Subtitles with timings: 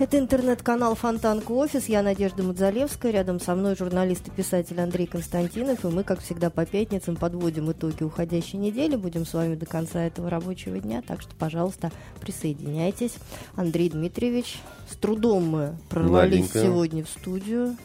[0.00, 1.86] Это интернет-канал Фонтанка Офис.
[1.90, 3.12] Я Надежда Мудзалевская.
[3.12, 5.84] Рядом со мной журналист и писатель Андрей Константинов.
[5.84, 8.96] И мы, как всегда, по пятницам подводим итоги уходящей недели.
[8.96, 11.02] Будем с вами до конца этого рабочего дня.
[11.06, 13.12] Так что, пожалуйста, присоединяйтесь.
[13.56, 14.60] Андрей Дмитриевич,
[14.90, 16.62] с трудом мы прорвались Маленько.
[16.62, 17.76] сегодня в студию.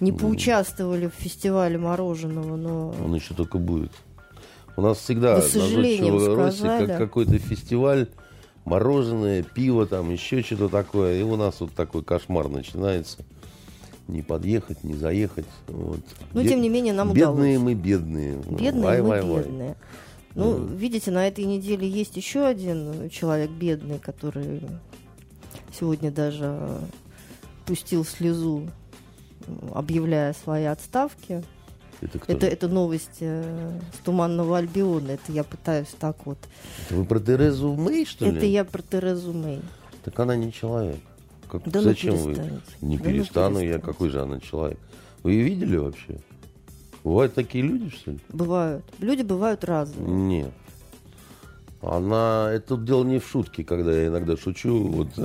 [0.00, 3.92] Не поучаствовали в фестивале мороженого, но Он еще только будет.
[4.78, 6.86] У нас всегда Вы Росси, сказали.
[6.86, 8.08] как какой-то фестиваль,
[8.64, 11.20] мороженое, пиво, там еще что-то такое.
[11.20, 13.18] И у нас вот такой кошмар начинается.
[14.08, 15.46] Не подъехать, не заехать.
[15.68, 16.00] Вот.
[16.32, 17.64] Но, Бед- тем не менее, нам Бедные удалось.
[17.64, 18.36] мы бедные.
[18.36, 19.42] Бедные Вай, мы вай, вай.
[19.44, 19.76] бедные.
[20.34, 24.62] Ну, видите, на этой неделе есть еще один человек бедный, который
[25.78, 26.78] сегодня даже
[27.66, 28.68] пустил слезу,
[29.74, 31.42] объявляя свои отставки.
[32.02, 32.32] Это кто?
[32.32, 35.12] Это, это новость э, с Туманного Альбиона.
[35.12, 36.38] Это я пытаюсь так вот.
[36.86, 38.36] Это вы про Терезу Мэй, что ли?
[38.36, 39.60] Это я про Терезу Мэй.
[40.04, 40.98] Так она не человек.
[41.48, 42.34] Как- Да ну Зачем вы?
[42.34, 42.62] перестаньте.
[42.80, 43.78] Не Да ну перестану я.
[43.78, 44.78] Какой же она человек?
[45.22, 46.18] Вы ее видели вообще?
[47.04, 48.18] Бывают такие люди, что ли?
[48.30, 48.84] Бывают.
[48.98, 50.08] Люди бывают разные.
[50.08, 50.52] Нет.
[51.80, 52.50] Она...
[52.52, 54.86] Это дело не в шутке, когда я иногда шучу.
[54.88, 55.24] Вот э, То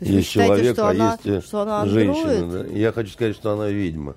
[0.00, 2.62] вы есть считаете, человек, что а она- есть э, что она женщина.
[2.64, 2.66] да.
[2.66, 4.14] Я хочу сказать, что она ведьма.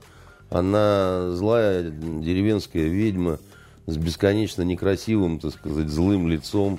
[0.52, 3.40] Она злая деревенская ведьма
[3.88, 6.78] с бесконечно некрасивым, так сказать, злым лицом.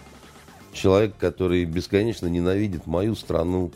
[0.75, 3.73] Человек, который бесконечно ненавидит мою страну.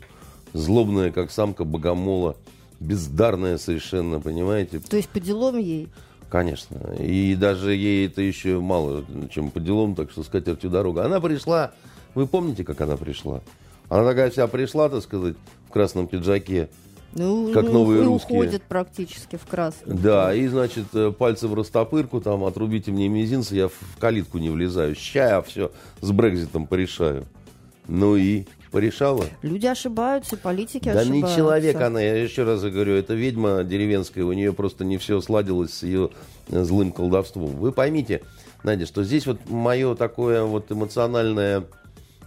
[0.52, 2.36] Злобная, как самка богомола.
[2.78, 4.80] Бездарная совершенно, понимаете?
[4.80, 5.88] То есть по делам ей.
[6.28, 6.76] Конечно.
[6.98, 11.06] И даже ей это еще мало, чем по делам, так что с катертью дорога.
[11.06, 11.72] Она пришла,
[12.14, 13.40] вы помните, как она пришла?
[13.88, 15.36] Она такая вся пришла, так сказать,
[15.68, 16.68] в красном пиджаке.
[17.16, 18.38] Ну, Как ну, новые и русские.
[18.38, 19.94] уходит практически в красный.
[19.94, 24.50] Да, и, значит, э, пальцы в растопырку, там, отрубите мне мизинцы, я в калитку не
[24.50, 24.94] влезаю.
[24.94, 25.72] Ща я все
[26.02, 27.24] с Брекзитом порешаю.
[27.88, 29.24] Ну и порешала?
[29.42, 31.30] Люди ошибаются, политики Да ошибаются.
[31.30, 35.20] не человек она, я еще раз говорю, это ведьма деревенская, у нее просто не все
[35.22, 36.10] сладилось с ее
[36.50, 37.56] э, злым колдовством.
[37.56, 38.22] Вы поймите,
[38.62, 41.64] Надя, что здесь вот мое такое вот эмоциональное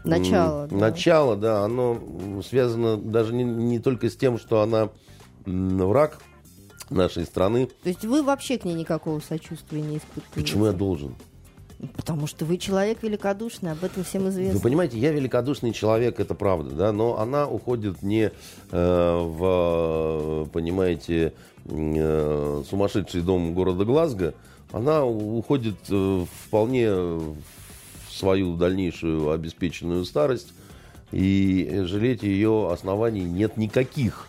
[0.03, 0.75] Начало, да.
[0.75, 4.89] начало, да, оно связано даже не, не только с тем, что она
[5.45, 6.19] враг
[6.89, 7.67] нашей страны.
[7.83, 10.33] То есть вы вообще к ней никакого сочувствия не испытываете?
[10.33, 11.15] Почему я должен?
[11.95, 14.55] Потому что вы человек великодушный, об этом всем известно.
[14.55, 18.31] Вы понимаете, я великодушный человек, это правда, да, но она уходит не
[18.71, 21.33] э, в, понимаете,
[21.65, 24.33] э, сумасшедший дом города Глазго,
[24.73, 27.37] она уходит э, вполне в
[28.19, 30.53] свою дальнейшую обеспеченную старость,
[31.11, 34.27] и жалеть ее оснований нет никаких.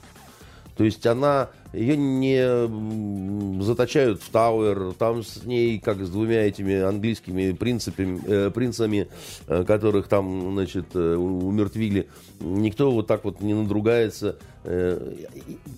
[0.77, 6.81] То есть она, ее не заточают в Тауэр, там с ней, как с двумя этими
[6.81, 9.09] английскими принципами, э, принцами,
[9.47, 12.09] э, которых там, значит, э, умертвили,
[12.41, 14.39] никто вот так вот не надругается.
[14.65, 15.17] Э,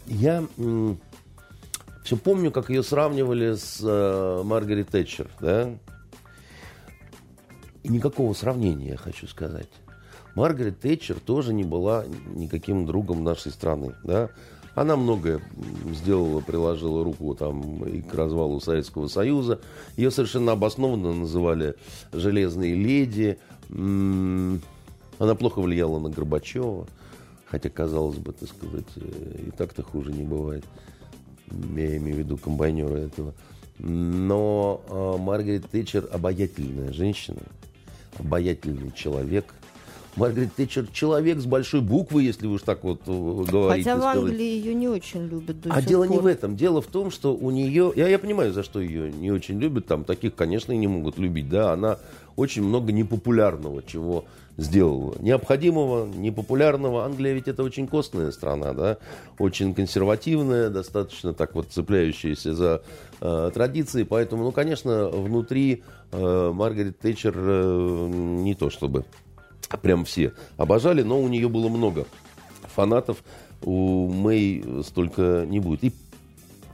[0.07, 0.45] я
[2.05, 3.81] все помню, как ее сравнивали с
[4.45, 5.71] Маргарет Тэтчер, да?
[7.83, 9.69] И никакого сравнения, я хочу сказать.
[10.35, 12.05] Маргарет Тэтчер тоже не была
[12.35, 13.95] никаким другом нашей страны.
[14.05, 14.31] Да?
[14.75, 15.41] Она многое
[15.91, 19.61] сделала, приложила руку там, и к развалу Советского Союза.
[19.97, 21.75] Ее совершенно обоснованно называли
[22.13, 23.39] «железной леди».
[23.69, 24.63] М,
[25.19, 26.87] Она плохо влияла на Горбачева.
[27.45, 30.65] Хотя, казалось бы, так сказать, э, и так-то хуже не бывает.
[31.51, 33.35] Я имею в виду комбайнера этого.
[33.79, 37.43] Но э, Маргарет Тэтчер обаятельная женщина,
[38.19, 39.47] обаятельный человек.
[40.15, 43.89] Маргарет Тэтчер человек с большой буквы, если вы уж так вот э, говорите.
[43.89, 44.17] Хотя в сказать.
[44.19, 46.25] Англии ее не очень любят А дело не пор.
[46.25, 46.55] в этом.
[46.55, 47.93] Дело в том, что у нее...
[47.97, 49.87] Я, я понимаю, за что ее не очень любят.
[49.87, 51.49] Там таких, конечно, и не могут любить.
[51.49, 51.99] Да, она
[52.37, 54.25] очень много непопулярного чего
[54.57, 55.17] сделала.
[55.21, 57.05] Необходимого, непопулярного.
[57.05, 58.99] Англия ведь это очень костная страна, да.
[59.39, 62.83] Очень консервативная, достаточно так вот цепляющаяся за
[63.21, 64.03] э, традиции.
[64.03, 69.05] Поэтому, ну, конечно, внутри э, Маргарет Тэтчер э, не то чтобы
[69.81, 72.07] прям все обожали, но у нее было много
[72.75, 73.25] фанатов.
[73.63, 75.85] У Мэй столько не будет.
[75.85, 75.93] И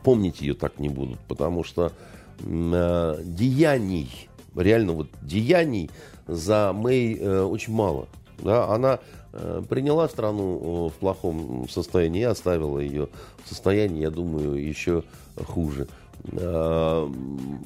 [0.03, 1.93] помнить ее так не будут, потому что
[2.41, 5.91] э, деяний, реально вот деяний
[6.27, 8.07] за Мэй э, очень мало.
[8.39, 9.01] Да, она
[9.33, 13.09] э, приняла страну в плохом состоянии и оставила ее
[13.45, 15.03] в состоянии, я думаю, еще
[15.37, 15.89] хуже.
[16.33, 17.11] А,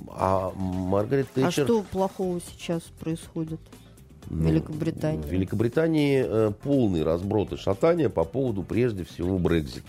[0.08, 1.62] а Маргарет а Тэтчер...
[1.64, 3.60] А что плохого сейчас происходит?
[4.26, 5.22] В ну, Великобритании.
[5.22, 9.88] В Великобритании э, полный разброд и шатание по поводу, прежде всего, Брекзита.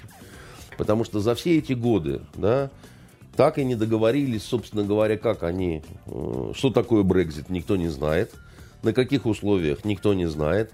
[0.78, 2.72] Потому что за все эти годы, да,
[3.35, 8.31] так и не договорились, собственно говоря, как они, э, что такое Брекзит, никто не знает.
[8.83, 10.71] На каких условиях, никто не знает.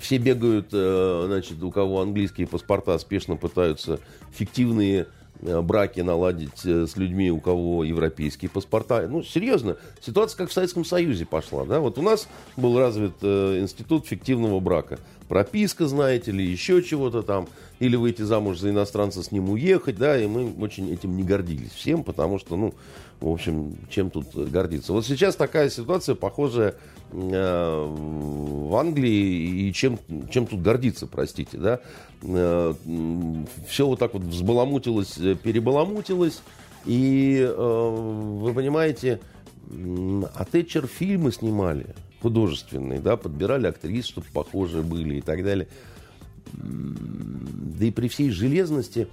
[0.00, 4.00] Все бегают, э, значит, у кого английские паспорта, спешно пытаются
[4.32, 5.06] фиктивные
[5.42, 9.06] Э, браки наладить с людьми, у кого европейские паспорта.
[9.08, 11.64] Ну, серьезно, ситуация как в Советском Союзе пошла.
[11.64, 11.80] Да?
[11.80, 14.98] Вот у нас был развит институт фиктивного брака.
[15.28, 17.48] Прописка, знаете ли, еще чего-то там.
[17.78, 19.96] Или выйти замуж за иностранца, с ним уехать.
[19.96, 20.18] Да?
[20.18, 22.74] И мы очень этим не гордились всем, потому что, ну,
[23.20, 24.92] в общем, чем тут гордиться.
[24.92, 26.74] Вот сейчас такая ситуация, похожая
[27.12, 29.98] э, в Англии, и чем,
[30.30, 31.80] чем тут гордиться, простите, да?
[32.22, 32.74] Э,
[33.68, 36.40] все вот так вот взбаламутилось, э, перебаламутилось,
[36.84, 39.20] и э, вы понимаете,
[39.70, 41.86] а Тэтчер фильмы снимали
[42.22, 45.68] художественные, да, подбирали актрис, чтобы похожие были и так далее.
[46.52, 49.08] Да и при всей железности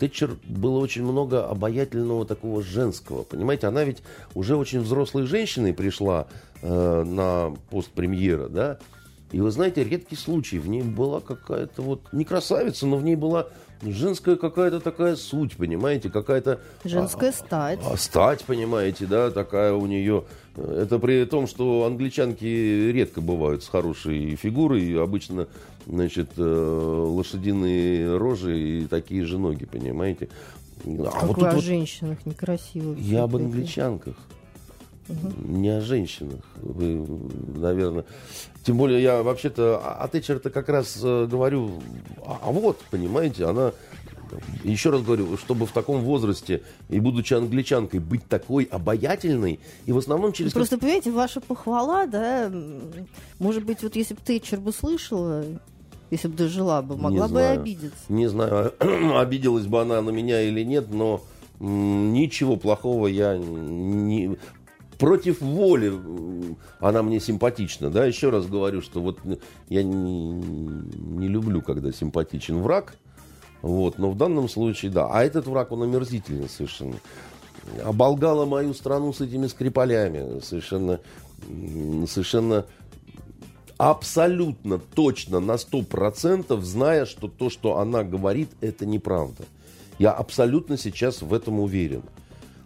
[0.00, 3.22] Тэтчер было очень много обаятельного такого женского.
[3.22, 3.98] Понимаете, она ведь
[4.34, 6.26] уже очень взрослой женщиной пришла
[6.62, 8.78] э, на пост премьера, да.
[9.30, 10.58] И вы знаете, редкий случай.
[10.58, 13.48] В ней была какая-то вот не красавица, но в ней была
[13.82, 16.60] женская какая-то такая суть, понимаете, какая-то...
[16.82, 17.80] Женская а, стать.
[17.84, 20.24] А, стать, понимаете, да, такая у нее...
[20.56, 25.46] Это при том, что англичанки редко бывают с хорошей фигурой, обычно
[25.86, 30.28] значит, э, лошадиные рожи и такие же ноги, понимаете?
[30.84, 32.98] А как вот вы о вот женщинах некрасивых.
[32.98, 34.16] Я об англичанках.
[35.08, 35.58] Угу.
[35.58, 36.40] Не о женщинах.
[36.56, 37.06] Вы,
[37.56, 38.04] наверное.
[38.62, 41.80] Тем более я вообще-то о Тэтчер-то как раз э, говорю,
[42.24, 43.72] а, а вот, понимаете, она
[44.64, 49.98] еще раз говорю, чтобы в таком возрасте и будучи англичанкой быть такой обаятельной и в
[49.98, 50.52] основном через...
[50.52, 52.50] Просто, понимаете, ваша похвала, да,
[53.38, 55.44] может быть, вот если бы Тэтчер бы слышала,
[56.10, 57.98] если бы дожила бы, могла не бы знаю, обидеться.
[58.08, 58.72] Не знаю,
[59.18, 61.22] обиделась бы она на меня или нет, но
[61.60, 64.36] ничего плохого я не...
[64.98, 65.94] Против воли
[66.78, 69.18] она мне симпатична, да, еще раз говорю, что вот
[69.70, 72.96] я не, не люблю, когда симпатичен враг,
[73.62, 75.08] вот, но в данном случае, да.
[75.10, 76.96] А этот враг, он омерзительный совершенно.
[77.84, 80.40] Оболгала мою страну с этими скрипалями.
[80.40, 81.00] Совершенно,
[82.06, 82.64] совершенно
[83.76, 89.44] абсолютно точно на сто процентов, зная, что то, что она говорит, это неправда.
[89.98, 92.02] Я абсолютно сейчас в этом уверен.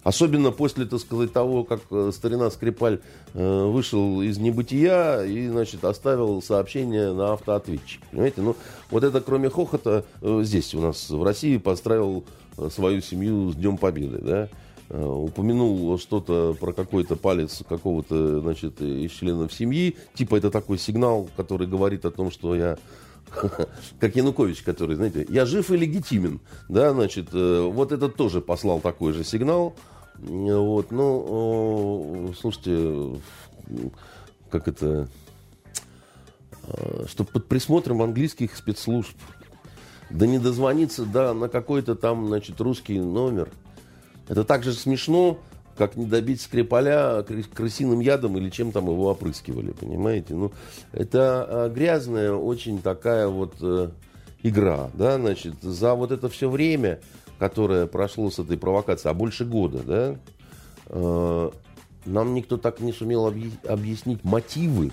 [0.05, 3.01] Особенно после, так сказать, того, как э, старина Скрипаль
[3.33, 8.03] э, вышел из небытия и, значит, оставил сообщение на автоответчик.
[8.11, 8.55] Понимаете, ну,
[8.91, 12.23] вот это, кроме хохота, э, здесь у нас в России построил
[12.69, 14.49] свою семью с Днем Победы, да,
[14.95, 21.65] упомянул что-то про какой-то палец какого-то, значит, из членов семьи, типа это такой сигнал, который
[21.65, 22.77] говорит о том, что я
[23.99, 29.11] как Янукович, который, знаете, я жив и легитимен, да, значит, вот этот тоже послал такой
[29.11, 29.75] же сигнал,
[30.17, 33.19] вот, ну, слушайте,
[34.49, 35.07] как это,
[36.67, 39.17] э, чтобы под присмотром английских спецслужб,
[40.09, 43.49] да не дозвониться, да, на какой-то там, значит, русский номер–
[44.27, 45.37] это так же смешно,
[45.77, 47.23] как не добить Скрипаля
[47.53, 50.33] крысиным ядом или чем там его опрыскивали, понимаете?
[50.33, 50.51] Ну,
[50.91, 53.89] это а, грязная очень такая вот э,
[54.41, 56.99] игра, да, значит, за вот это все время,
[57.39, 60.15] которое прошло с этой провокацией, а больше года, да,
[60.87, 61.49] э,
[62.05, 64.91] нам никто так не сумел объяснить мотивы,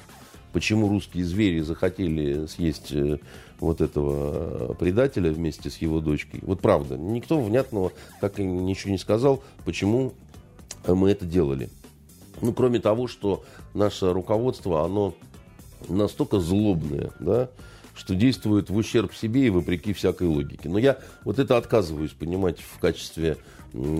[0.53, 3.19] почему русские звери захотели съесть э,
[3.61, 6.41] вот этого предателя вместе с его дочкой.
[6.43, 10.15] Вот правда, никто внятного так и ничего не сказал, почему
[10.87, 11.71] мы это делали.
[12.41, 15.15] Ну, кроме того, что наше руководство, оно
[15.89, 17.51] настолько злобное, да,
[17.95, 20.69] что действует в ущерб себе и вопреки всякой логике.
[20.69, 23.37] Но я вот это отказываюсь понимать в качестве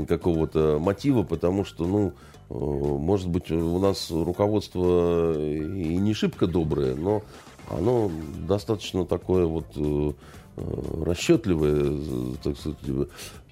[0.09, 2.13] какого-то мотива, потому что, ну,
[2.51, 7.23] э, может быть, у нас руководство и не шибко доброе, но
[7.71, 8.11] оно
[8.47, 10.13] достаточно такое вот э,
[10.57, 12.79] э, расчетливое, так сказать,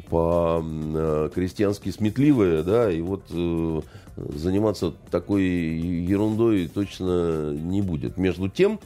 [0.09, 3.23] по-крестьянски сметливое, да, и вот
[4.17, 8.17] заниматься такой ерундой точно не будет.
[8.17, 8.81] Между тем,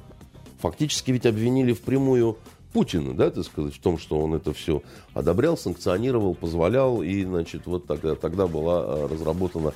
[0.65, 2.39] фактически ведь обвинили впрямую
[2.73, 7.67] Путина, да, так сказать, в том, что он это все одобрял, санкционировал, позволял, и, значит,
[7.67, 9.75] вот тогда, тогда была разработана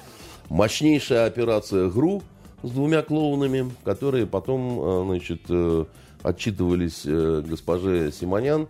[0.49, 2.23] мощнейшая операция ГРУ,
[2.63, 5.85] с двумя клоунами, которые потом, э, значит, э,
[6.23, 8.67] отчитывались э, госпоже Симонян,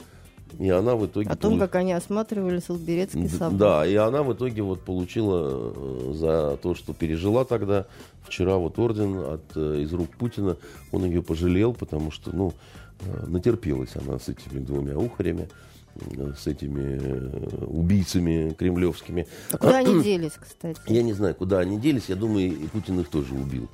[0.58, 1.30] и она в итоге...
[1.30, 3.58] О том, получ- как они осматривали Солберецкий Д- собор.
[3.58, 7.86] Да, и она в итоге вот получила э, за то, что пережила тогда,
[8.28, 10.56] вчера вот орден от, э, из рук Путина,
[10.92, 12.52] он ее пожалел, потому что, ну,
[13.00, 15.48] э, натерпелась она с этими двумя ухарями,
[15.96, 19.26] э, с этими убийцами кремлевскими.
[19.50, 20.80] А куда они делись, кстати?
[20.86, 22.04] Я не знаю, куда они делись.
[22.08, 23.68] Я думаю, и Путин их тоже убил.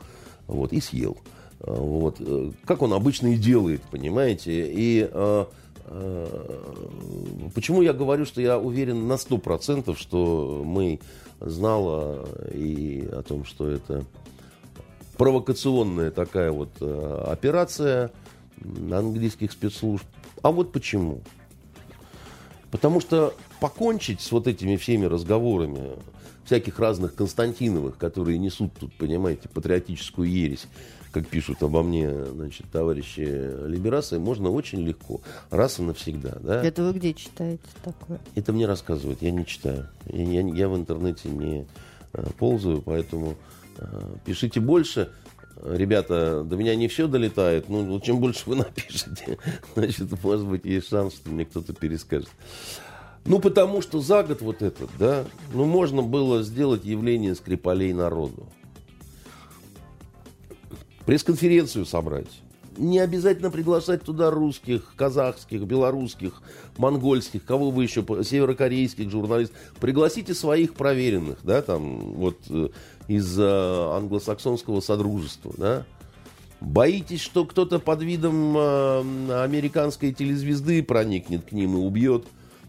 [0.47, 1.17] Вот, и съел.
[1.61, 2.21] Вот.
[2.67, 4.71] Как он обычно и делает, понимаете.
[4.71, 5.49] И а,
[5.87, 11.01] а, почему я говорю, что я уверен на 100%, что мы
[11.41, 14.05] знала и о том, что это
[15.17, 18.11] провокационная такая вот э, операция
[18.63, 20.05] английских спецслужб.
[20.43, 21.21] А вот почему.
[22.71, 25.93] Потому что покончить с вот этими всеми разговорами
[26.45, 30.67] всяких разных Константиновых, которые несут тут, понимаете, патриотическую ересь,
[31.13, 33.21] как пишут обо мне, значит, товарищи
[33.67, 36.63] либерасы, можно очень легко, раз и навсегда, да.
[36.63, 38.21] Это вы где читаете такое?
[38.35, 39.89] Это мне рассказывают, я не читаю.
[40.07, 41.67] Я, я- я в интернете не
[42.13, 43.37] э, ползаю, поэтому
[44.25, 45.11] пишите больше.
[45.63, 49.39] Ребята, до меня не все долетает, вот чем больше вы напишете,
[49.75, 52.31] значит, может быть, есть шанс, что мне кто-то перескажет.
[53.25, 58.47] Ну, потому что за год вот этот, да, ну, можно было сделать явление Скрипалей народу.
[61.07, 62.44] Пресс-конференцию собрать.
[62.77, 66.43] Не обязательно приглашать туда русских, казахских, белорусских,
[66.77, 69.57] монгольских, кого вы еще, северокорейских журналистов.
[69.81, 72.69] Пригласите своих проверенных, да, там, вот э,
[73.07, 75.87] из э, англосаксонского содружества, да.
[76.61, 82.27] Боитесь, что кто-то под видом э, американской телезвезды проникнет к ним и убьет?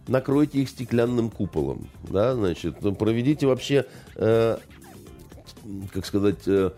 [0.07, 3.85] Накройте их стеклянным куполом, да, значит, ну, проведите вообще,
[4.15, 4.57] э,
[5.91, 6.71] как сказать, э,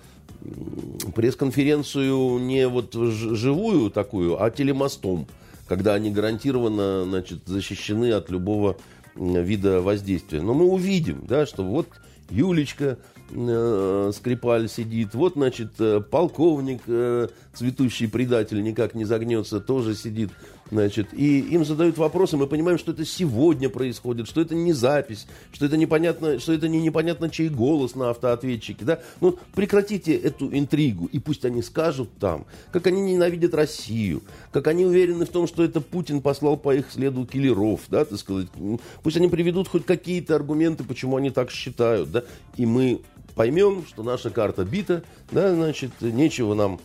[1.15, 5.27] пресс-конференцию не вот живую такую, а телемостом,
[5.67, 8.77] когда они гарантированно, значит, защищены от любого
[9.15, 10.41] вида воздействия.
[10.41, 11.87] Но мы увидим, да, что вот
[12.29, 12.97] Юлечка
[13.31, 20.31] э, Скрипаль сидит, вот, значит, э, полковник, э, цветущий предатель, никак не загнется, тоже сидит,
[20.71, 25.27] значит, и им задают вопросы, мы понимаем, что это сегодня происходит, что это не запись,
[25.51, 30.49] что это непонятно, что это не непонятно чей голос на автоответчике, да, ну, прекратите эту
[30.55, 35.47] интригу, и пусть они скажут там, как они ненавидят Россию, как они уверены в том,
[35.47, 38.47] что это Путин послал по их следу киллеров, да, так сказать,
[39.03, 42.23] пусть они приведут хоть какие-то аргументы, почему они так считают, да,
[42.55, 43.01] и мы
[43.35, 46.79] поймем, что наша карта бита, да, значит, нечего нам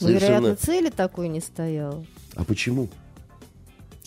[0.00, 0.56] Ну, вероятно, совершенно...
[0.56, 2.04] цели такой не стояло.
[2.34, 2.88] А почему?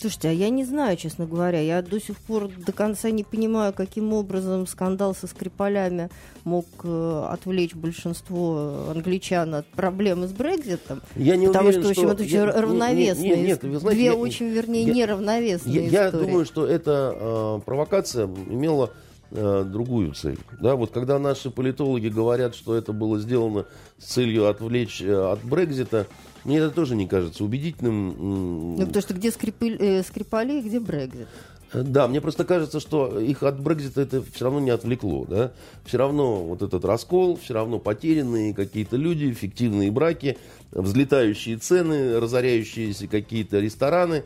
[0.04, 1.60] Слушайте, а я не знаю, честно говоря.
[1.60, 6.10] Я до сих пор до конца не понимаю, каким образом скандал со Скрипалями
[6.44, 11.00] мог э, отвлечь большинство англичан от проблемы с Брекзитом.
[11.16, 13.36] Я не Потому уверен, что, в общем, это очень я- равновесные.
[13.36, 16.26] не- Нет, вы знаете, Две я- очень, вернее, я- неравновесные Я, я истории.
[16.26, 18.90] думаю, что эта э, провокация имела
[19.30, 20.38] э, другую цель.
[20.60, 23.64] Да, вот когда наши политологи говорят, что это было сделано
[23.98, 26.06] с целью отвлечь э, от Брекзита,
[26.44, 28.76] мне это тоже не кажется убедительным.
[28.76, 31.28] Ну, потому что где скрипы- э, Скрипали, где Брекзит?
[31.74, 35.26] Да, мне просто кажется, что их от Брекзита это все равно не отвлекло.
[35.28, 35.52] Да?
[35.84, 40.38] Все равно вот этот раскол, все равно потерянные какие-то люди, фиктивные браки,
[40.70, 44.22] взлетающие цены, разоряющиеся какие-то рестораны,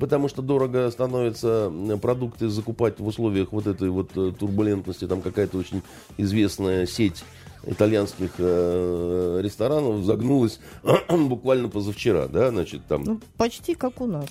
[0.00, 1.72] потому что дорого становятся
[2.02, 5.06] продукты закупать в условиях вот этой вот э, турбулентности.
[5.06, 5.82] Там какая-то очень
[6.16, 7.22] известная сеть
[7.66, 10.60] итальянских э, ресторанов загнулась
[11.08, 14.26] буквально позавчера, да, значит, там Ну, почти как у нас.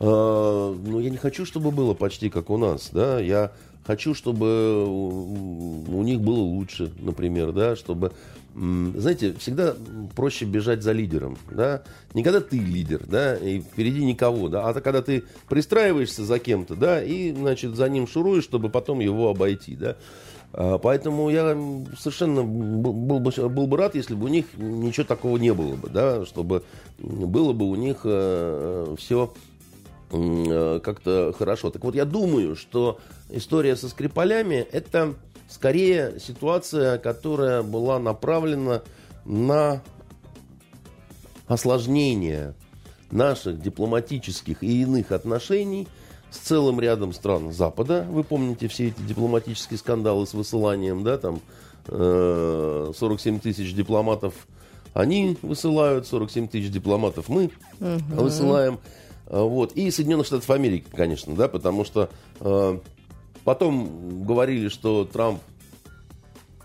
[0.00, 3.20] а, Ну, я не хочу, чтобы было почти как у нас, да.
[3.20, 3.52] Я
[3.86, 8.12] хочу, чтобы у у них было лучше, например, да, чтобы...
[8.54, 9.74] Знаете, всегда
[10.14, 11.82] проще бежать за лидером, да.
[12.12, 16.38] Не когда ты лидер, да, и впереди никого, да, а то когда ты пристраиваешься за
[16.38, 19.96] кем-то, да, и, значит, за ним шуруешь, чтобы потом его обойти, да.
[20.52, 21.56] А, Поэтому я
[21.98, 25.88] совершенно был бы, был бы рад, если бы у них ничего такого не было бы,
[25.88, 26.62] да, чтобы
[26.98, 28.00] было бы у них
[28.98, 29.32] все
[30.12, 31.70] м, э, как-то хорошо.
[31.70, 35.14] Так вот, я думаю, что история со Скрипалями это
[35.48, 38.82] скорее ситуация, которая была направлена
[39.24, 39.82] на
[41.46, 42.54] осложнение
[43.10, 45.88] наших дипломатических и иных отношений
[46.32, 48.06] с целым рядом стран Запада.
[48.10, 51.40] Вы помните все эти дипломатические скандалы с высыланием, да, там
[51.86, 54.34] э, 47 тысяч дипломатов
[54.94, 58.78] они высылают, 47 тысяч дипломатов мы высылаем.
[59.26, 59.72] А, Вот.
[59.72, 62.10] И Соединенных Штатов Америки, конечно, да, потому что
[62.40, 62.78] э,
[63.44, 65.40] потом говорили, что Трамп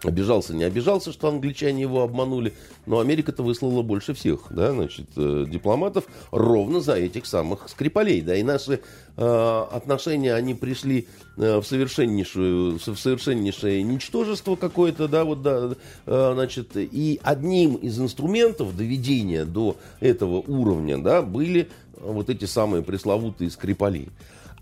[0.04, 2.54] обижался, не обижался, что англичане его обманули,
[2.86, 8.36] но Америка-то выслала больше всех, да, значит, э, дипломатов ровно за этих самых Скрипалей, да,
[8.36, 8.80] и наши
[9.18, 15.76] э, отношения, они пришли э, в совершеннейшую, в совершеннейшее ничтожество какое-то, да, вот, да,
[16.06, 22.84] э, значит, и одним из инструментов доведения до этого уровня, да, были вот эти самые
[22.84, 24.10] пресловутые Скрипали.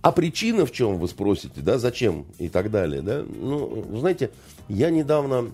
[0.06, 3.26] А причина в чем, вы спросите, да, зачем и так далее, да?
[3.28, 4.30] Ну, знаете,
[4.70, 5.50] я недавно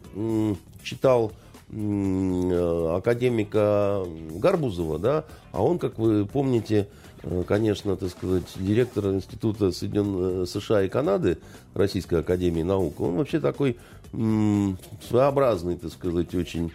[0.83, 1.31] читал
[1.69, 4.03] э, академика
[4.35, 6.89] Гарбузова, да, а он, как вы помните,
[7.23, 11.37] э, конечно, так сказать, директор Института Соединенных э, США и Канады
[11.73, 13.77] Российской Академии Наук, он вообще такой
[14.11, 16.73] своеобразный, так сказать, очень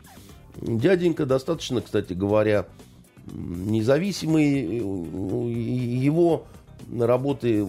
[0.62, 2.64] дяденька, достаточно, кстати говоря,
[3.26, 6.47] независимый, ну, его
[6.99, 7.66] работы,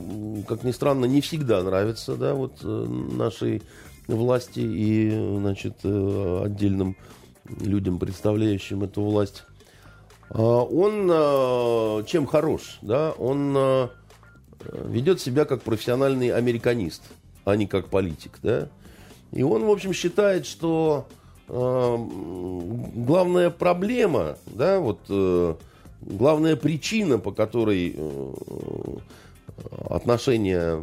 [0.47, 3.61] как ни странно, не всегда нравятся, да, вот э, нашей
[4.07, 6.95] власти и, значит, э, отдельным
[7.59, 9.43] людям, представляющим эту власть.
[10.29, 13.89] А он э, чем хорош, да, он
[14.73, 17.03] ведет себя как профессиональный американист,
[17.45, 18.69] а не как политик, да.
[19.31, 21.05] И он, в общем, считает, что
[21.47, 24.99] главная проблема, да, вот
[26.01, 28.33] главная причина, по которой э,
[29.89, 30.81] отношения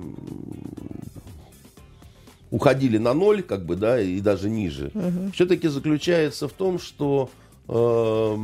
[2.50, 5.32] уходили на ноль, как бы, да, и даже ниже, угу.
[5.32, 7.30] все-таки заключается в том, что
[7.68, 8.36] э,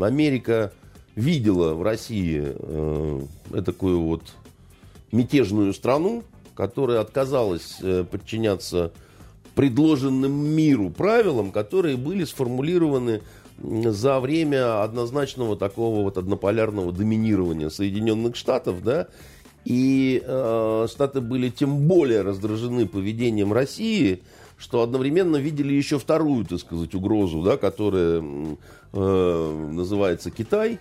[0.00, 0.72] Америка
[1.14, 3.20] видела в России э,
[3.64, 4.22] такую вот
[5.10, 6.24] мятежную страну,
[6.54, 8.92] которая отказалась э, подчиняться
[9.54, 13.20] предложенным миру правилам, которые были сформулированы
[13.58, 19.08] за время однозначного такого вот однополярного доминирования Соединенных Штатов, да,
[19.64, 24.22] и э, Штаты были тем более раздражены поведением России,
[24.58, 28.22] что одновременно видели еще вторую, так сказать, угрозу, да, которая
[28.92, 30.78] э, называется Китай,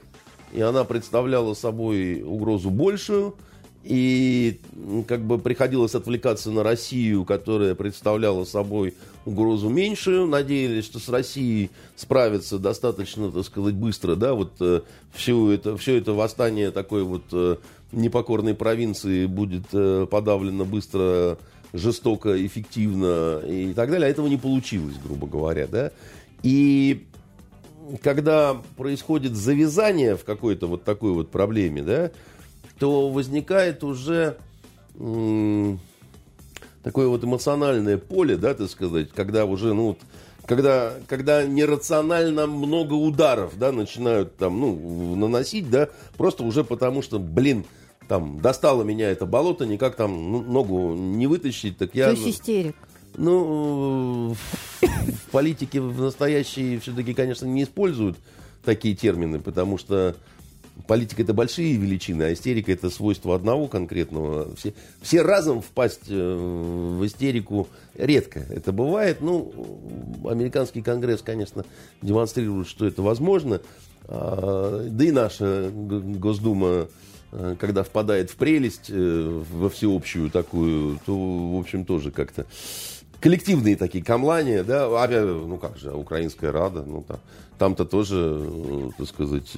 [0.51, 3.35] и она представляла собой угрозу большую,
[3.83, 4.59] и
[5.07, 8.93] как бы приходилось отвлекаться на Россию, которая представляла собой
[9.25, 10.27] угрозу меньшую.
[10.27, 14.15] Надеялись, что с Россией справиться достаточно, так сказать, быстро.
[14.15, 14.81] Да, вот э,
[15.13, 17.57] все, это, все это восстание такой вот э,
[17.91, 21.39] непокорной провинции будет э, подавлено быстро,
[21.73, 24.07] жестоко, эффективно и так далее.
[24.07, 25.67] А этого не получилось, грубо говоря.
[25.67, 25.91] Да?
[26.43, 27.05] И
[28.01, 32.11] когда происходит завязание в какой-то вот такой вот проблеме, да,
[32.81, 34.37] то возникает уже
[34.95, 35.77] такое
[37.07, 39.99] вот эмоциональное поле, да, так сказать, когда уже, ну,
[40.47, 47.19] когда, когда нерационально много ударов, да, начинают там, ну, наносить, да, просто уже потому что,
[47.19, 47.65] блин,
[48.07, 52.05] там, достало меня это болото, никак там ну, ногу не вытащить, так я...
[52.05, 52.75] То есть истерик.
[53.15, 54.35] Ну,
[54.81, 58.17] в политике в настоящей все-таки, конечно, не используют
[58.65, 60.15] такие термины, потому что
[60.87, 64.55] политика это большие величины, а истерика это свойство одного конкретного.
[64.55, 68.39] Все, все разом впасть э, в истерику редко.
[68.49, 69.21] Это бывает.
[69.21, 69.53] Ну,
[70.25, 71.65] американский конгресс, конечно,
[72.01, 73.61] демонстрирует, что это возможно.
[74.05, 76.87] А, да и наша Госдума
[77.31, 82.45] э, когда впадает в прелесть, э, во всеобщую такую, то, в общем, тоже как-то
[83.21, 87.19] коллективные такие камлания, да, авиа, ну как же, украинская рада, ну там,
[87.57, 89.55] там-то тоже, так сказать,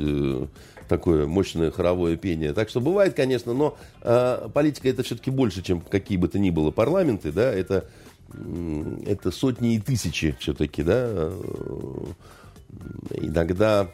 [0.93, 2.53] такое мощное хоровое пение.
[2.53, 6.51] Так что бывает, конечно, но э, политика это все-таки больше, чем какие бы то ни
[6.51, 7.89] было парламенты, да, это,
[9.07, 11.31] это сотни и тысячи все-таки, да.
[13.09, 13.89] Иногда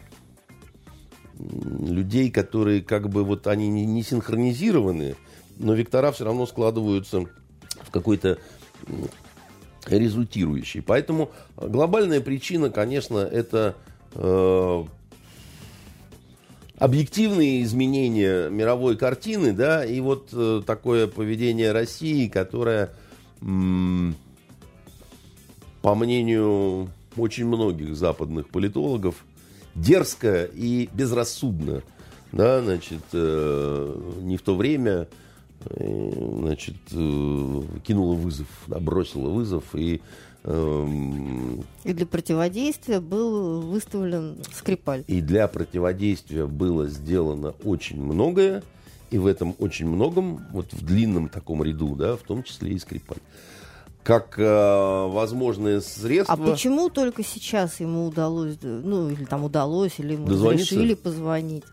[1.39, 5.15] людей, которые как бы вот они не, не синхронизированы,
[5.57, 7.21] но вектора все равно складываются
[7.81, 8.39] в какой-то
[9.85, 10.81] результирующий.
[10.81, 13.75] Поэтому глобальная причина, конечно, это
[14.15, 14.83] э,
[16.79, 22.91] объективные изменения мировой картины, да, и вот э, такое поведение России, которое,
[23.41, 24.15] по
[25.83, 29.23] мнению очень многих западных политологов,
[29.75, 31.83] дерзко и безрассудно,
[32.31, 35.07] да, значит, э, не в то время,
[35.65, 40.01] э, значит, э, кинула вызов, да, бросила вызов и
[40.45, 45.04] и для противодействия был выставлен Скрипаль.
[45.08, 48.63] И для противодействия было сделано очень многое,
[49.12, 52.80] и в этом очень многом, вот в длинном таком ряду, да, в том числе и
[52.80, 53.19] Скрипаль.
[54.04, 56.34] Как э, возможное средство.
[56.34, 61.65] А почему только сейчас ему удалось, ну, или там удалось, или ему решили позвонить?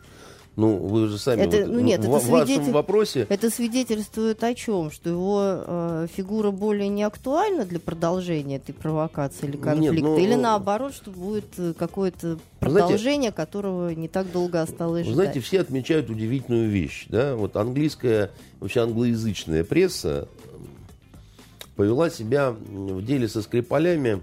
[0.56, 3.26] Ну, вы же сами Это- вот ну, нет, в, это в вашем вопросе...
[3.28, 4.90] Это свидетельствует о чем?
[4.90, 10.08] Что его э, фигура более не актуальна для продолжения этой провокации или конфликта?
[10.08, 14.62] ну, или ну, наоборот, что будет э, какое-то Вы знаете- продолжение, которого не так долго
[14.62, 15.14] осталось ждать?
[15.14, 17.04] знаете, все отмечают удивительную вещь.
[17.10, 17.36] Да?
[17.36, 20.26] Вот английская, вообще англоязычная пресса
[21.76, 24.22] повела себя в деле со Скрипалями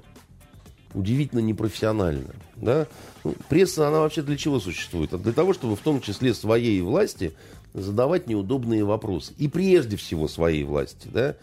[0.94, 2.34] удивительно непрофессионально.
[2.56, 2.88] Да?
[3.24, 5.14] Ну, Пресса, она вообще для чего существует?
[5.14, 7.34] А Для того, чтобы в том числе своей власти
[7.74, 9.34] задавать неудобные вопросы.
[9.38, 11.08] И прежде всего своей власти.
[11.12, 11.36] Да?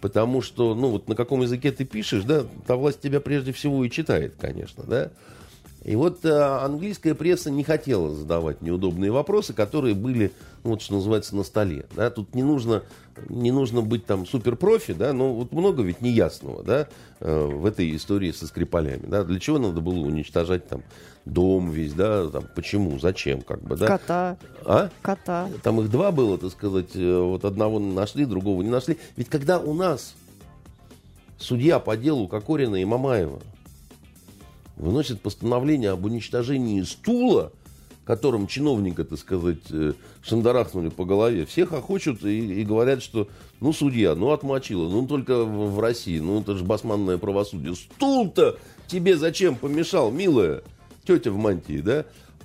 [0.00, 3.84] Потому что, ну вот на каком языке ты пишешь, да, та власть тебя прежде всего
[3.84, 5.10] и читает, конечно, да.
[5.86, 10.32] И вот э, английская пресса не хотела задавать неудобные вопросы, которые были,
[10.64, 11.86] ну, вот что называется, на столе.
[11.94, 12.10] Да?
[12.10, 12.82] Тут не нужно,
[13.28, 16.88] не нужно быть там суперпрофи, да, но вот много ведь неясного да,
[17.20, 19.06] э, в этой истории со Скрипалями.
[19.06, 19.22] Да?
[19.22, 20.82] Для чего надо было уничтожать там
[21.24, 23.86] дом весь, да, там, почему, зачем, как бы, да.
[23.86, 24.90] Кота, А?
[25.02, 25.48] кота.
[25.62, 28.98] Там их два было, так сказать, э, вот одного нашли, другого не нашли.
[29.14, 30.16] Ведь когда у нас
[31.38, 33.38] судья по делу Кокорина и Мамаева
[34.76, 37.52] выносит постановление об уничтожении стула,
[38.04, 43.28] которым чиновника, так сказать, э, шандарахнули по голове, всех охочут и, и говорят, что,
[43.60, 47.74] ну, судья, ну, отмочила, ну, только в, России, ну, это же басманное правосудие.
[47.74, 50.62] Стул-то тебе зачем помешал, милая
[51.04, 52.04] тетя в мантии, да?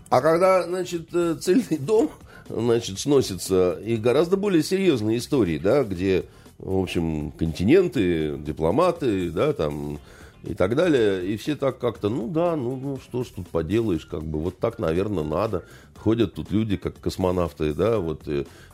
[0.10, 2.10] А когда, значит, э, цельный дом,
[2.50, 6.26] значит, сносится, и гораздо более серьезные истории, да, где,
[6.58, 10.00] в общем, континенты, дипломаты, да, там,
[10.44, 14.06] и так далее, и все так как-то, ну да, ну, ну что ж тут поделаешь,
[14.06, 15.64] как бы, вот так, наверное, надо.
[15.96, 18.28] Ходят тут люди, как космонавты, да, вот,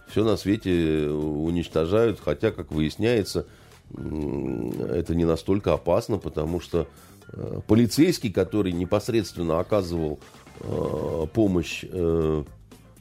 [0.10, 3.46] все на свете уничтожают, хотя, как выясняется,
[3.94, 6.88] это не настолько опасно, потому что
[7.32, 10.20] э, полицейский, который непосредственно оказывал
[10.60, 12.44] э, помощь э,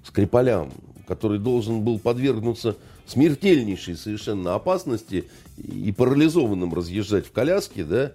[0.04, 0.72] Скрипалям,
[1.08, 2.76] который должен был подвергнуться
[3.06, 8.12] смертельнейшей совершенно опасности и парализованным разъезжать в коляске, да,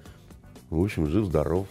[0.71, 1.67] в общем, жив-здоров.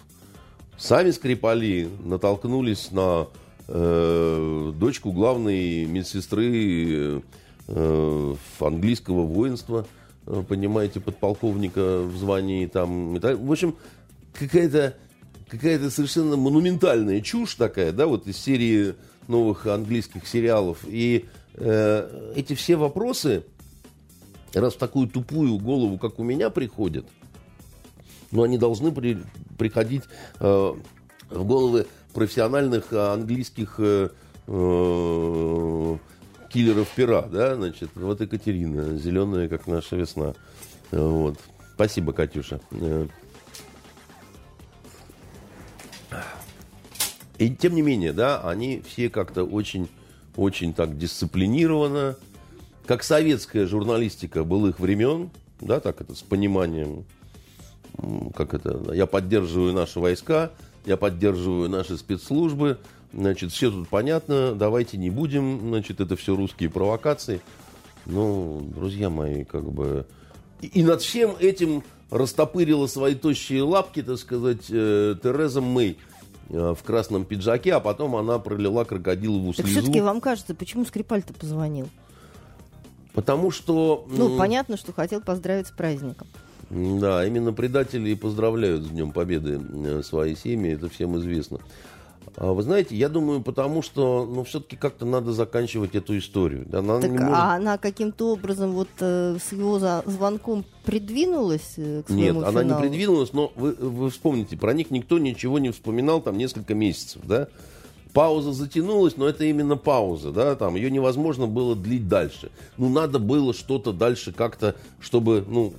[0.79, 3.27] Сами Скрипали натолкнулись на
[3.67, 7.23] э, дочку главной медсестры
[7.67, 9.87] э, английского воинства,
[10.27, 13.15] э, понимаете, подполковника в звании там.
[13.15, 13.77] В общем,
[14.39, 14.97] какая-то
[15.49, 18.95] какая-то совершенно монументальная чушь такая, да, вот из серии
[19.29, 20.79] новых английских сериалов.
[20.87, 23.45] И э, эти все вопросы,
[24.55, 27.07] раз в такую тупую голову, как у меня, приходят,
[28.31, 29.19] но они должны при-
[29.59, 30.03] приходить
[30.40, 30.73] э,
[31.31, 34.11] в головы профессиональных э, английских э,
[34.47, 35.97] э,
[36.49, 40.35] киллеров пера, да, значит, вот Екатерина, зеленая, как наша весна.
[40.90, 41.38] Э, Вот.
[41.75, 42.61] Спасибо, Катюша.
[42.73, 43.07] Э,
[47.38, 49.88] И тем не менее, да, они все как-то очень,
[50.37, 52.16] очень так дисциплинированно,
[52.85, 57.07] как советская журналистика былых времен, да, так это с пониманием,
[58.35, 60.50] как это, я поддерживаю наши войска,
[60.85, 62.79] я поддерживаю наши спецслужбы,
[63.12, 67.40] значит, все тут понятно, давайте не будем, значит, это все русские провокации.
[68.07, 70.07] Ну, друзья мои, как бы...
[70.61, 75.98] И, и над всем этим растопырила свои тощие лапки, так сказать, э, Тереза Мэй
[76.48, 79.81] э, в красном пиджаке, а потом она пролила крокодилову Так слезу.
[79.81, 81.88] все-таки вам кажется, почему Скрипаль-то позвонил?
[83.12, 84.07] Потому что...
[84.11, 86.26] Ну, понятно, что хотел поздравить с праздником.
[86.71, 91.59] Да, именно предатели и поздравляют с Днем Победы э, свои семьи, это всем известно.
[92.37, 96.67] А Вы знаете, я думаю, потому что, ну, все-таки как-то надо заканчивать эту историю.
[96.73, 102.11] Она Так, может- а она каким-то образом вот э, с его звонком придвинулась э, к
[102.11, 102.83] Нет, своему она не финалу?
[102.83, 107.49] придвинулась, но вы, вы вспомните, про них никто ничего не вспоминал там несколько месяцев, да?
[108.13, 112.51] Пауза затянулась, но это именно пауза, да, там ее невозможно было длить дальше.
[112.77, 115.73] Ну, надо было что-то дальше как-то, чтобы, ну,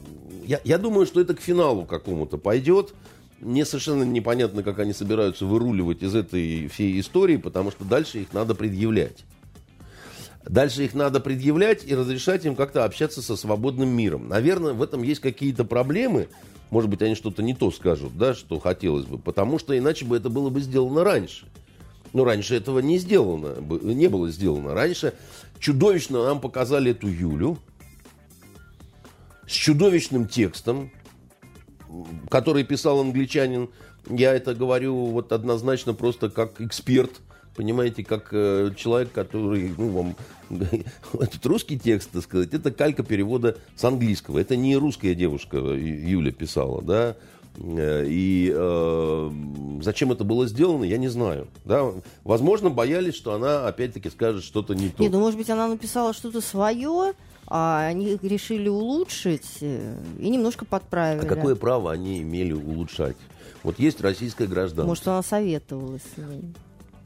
[0.44, 2.94] я, я думаю, что это к финалу какому-то пойдет.
[3.40, 8.34] Мне совершенно непонятно, как они собираются выруливать из этой всей истории, потому что дальше их
[8.34, 9.26] надо предъявлять.
[10.46, 14.28] Дальше их надо предъявлять и разрешать им как-то общаться со свободным миром.
[14.28, 16.28] Наверное, в этом есть какие-то проблемы.
[16.70, 19.18] Может быть, они что-то не то скажут, да, что хотелось бы.
[19.18, 21.46] Потому что иначе бы это было бы сделано раньше.
[22.14, 24.74] Но раньше этого не сделано, не было сделано.
[24.74, 25.14] Раньше
[25.60, 27.58] чудовищно нам показали эту Юлю
[29.52, 30.92] с чудовищным текстом,
[32.30, 33.70] который писал англичанин.
[34.10, 37.22] Я это говорю вот однозначно просто как эксперт,
[37.56, 40.16] понимаете, как э, человек, который, ну, вам,
[41.20, 44.40] этот русский текст, так сказать, это калька перевода с английского.
[44.40, 47.18] Это не русская девушка Ю- Юля писала, да,
[47.58, 49.32] Э, и э,
[49.82, 51.48] зачем это было сделано, я не знаю.
[51.66, 51.92] Да?
[52.24, 55.04] Возможно, боялись, что она опять-таки скажет что-то не то.
[55.04, 57.14] Нет, ну, может быть, она написала что-то свое,
[57.54, 61.26] а они решили улучшить э, и немножко подправили.
[61.26, 63.18] А какое право они имели улучшать?
[63.64, 64.88] Вот есть российская гражданка.
[64.88, 66.54] Может, она советовалась с ней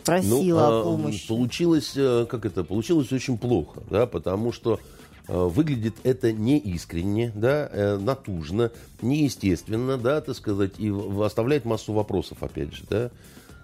[0.03, 1.27] просила ну, о а, помощи.
[1.27, 4.79] Получилось, э, как это, получилось очень плохо, да, потому что
[5.27, 12.71] э, выглядит это неискренне, да, натужно, неестественно, да, так сказать, и оставляет массу вопросов, опять
[12.71, 13.09] же, да.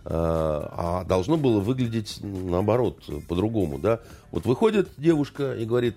[0.04, 4.00] А, а должно было выглядеть наоборот, по-другому, да.
[4.32, 5.96] Вот выходит девушка и говорит,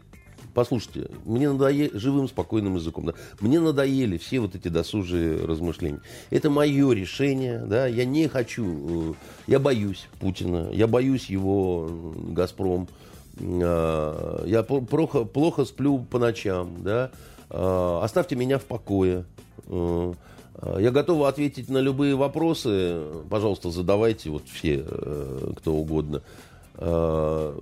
[0.55, 6.01] послушайте, мне надоели, живым, спокойным языком, да, мне надоели все вот эти досужие размышления.
[6.31, 9.15] Это мое решение, да, я не хочу, э,
[9.49, 11.91] я боюсь Путина, я боюсь его
[12.29, 12.89] «Газпром»,
[13.39, 17.11] э, я плохо, плохо сплю по ночам, да,
[17.51, 19.25] э, оставьте меня в покое.
[20.79, 23.03] Я готова ответить на любые вопросы.
[23.29, 24.85] Пожалуйста, задавайте вот все,
[25.57, 26.23] кто угодно.
[26.77, 27.57] Э,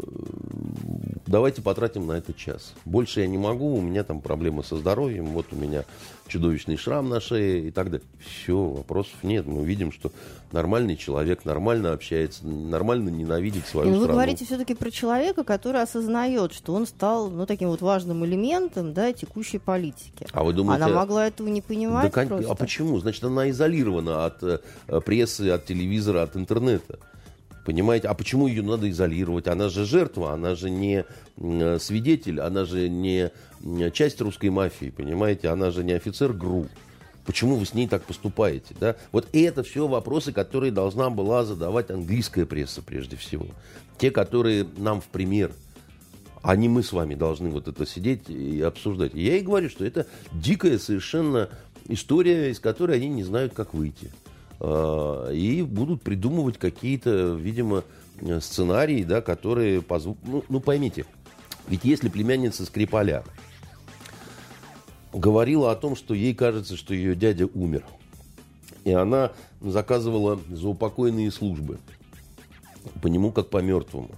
[1.26, 2.72] давайте потратим на это час.
[2.84, 5.84] Больше я не могу, у меня там проблемы со здоровьем, вот у меня
[6.28, 8.06] чудовищный шрам на шее и так далее.
[8.18, 9.46] Все, вопросов нет.
[9.46, 10.12] Мы видим, что
[10.50, 14.06] нормальный человек нормально общается, нормально ненавидит свою Но страну.
[14.06, 18.94] Вы говорите все-таки про человека, который осознает, что он стал ну, таким вот важным элементом
[18.94, 20.26] да, текущей политики.
[20.32, 20.84] А вы думаете...
[20.84, 22.50] Она могла этого не понимать да, просто?
[22.50, 22.98] А почему?
[22.98, 24.58] Значит, она изолирована от э,
[25.04, 26.98] прессы, от телевизора, от интернета.
[27.64, 28.08] Понимаете?
[28.08, 29.46] А почему ее надо изолировать?
[29.46, 31.04] Она же жертва, она же не
[31.78, 33.30] свидетель, она же не
[33.92, 35.48] часть русской мафии, понимаете?
[35.48, 36.66] Она же не офицер ГРУ.
[37.24, 38.74] Почему вы с ней так поступаете?
[38.80, 38.96] Да?
[39.12, 43.46] Вот это все вопросы, которые должна была задавать английская пресса прежде всего.
[43.96, 45.52] Те, которые нам в пример.
[46.42, 49.14] А не мы с вами должны вот это сидеть и обсуждать.
[49.14, 51.48] Я и говорю, что это дикая совершенно
[51.86, 54.10] история, из которой они не знают, как выйти.
[54.64, 57.82] Э, и будут придумывать какие-то, видимо,
[58.40, 60.20] сценарии, да, которые позволят...
[60.24, 61.04] Ну, ну, поймите,
[61.66, 63.24] ведь если племянница Скрипаля
[65.12, 67.84] говорила о том, что ей кажется, что ее дядя умер,
[68.84, 71.80] и она заказывала заупокойные службы
[73.00, 74.10] по нему как по мертвому,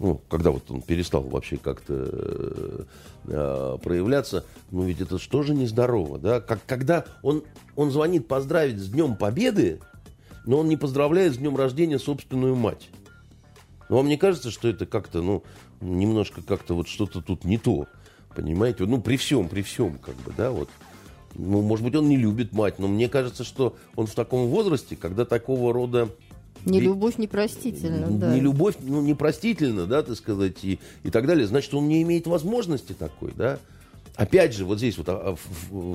[0.00, 2.84] ну, когда вот он перестал вообще как-то э,
[3.26, 6.40] э, проявляться, ну ведь это что же нездорово, да?
[6.40, 7.44] Как, когда он,
[7.76, 9.78] он звонит поздравить с Днем Победы,
[10.46, 12.88] но он не поздравляет с днем рождения собственную мать.
[13.90, 15.42] Ну, вам не кажется, что это как-то, ну,
[15.82, 17.86] немножко как-то вот что-то тут не то,
[18.34, 18.86] понимаете?
[18.86, 20.70] Ну, при всем, при всем, как бы, да, вот.
[21.34, 24.96] Ну, может быть, он не любит мать, но мне кажется, что он в таком возрасте,
[24.96, 26.08] когда такого рода
[26.64, 28.34] не любовь непростительна, да.
[28.34, 31.46] Не любовь, ну, непростительна, да, так сказать, и, и так далее.
[31.46, 33.58] Значит, он не имеет возможности такой, да.
[34.16, 35.36] Опять же, вот здесь вот, а,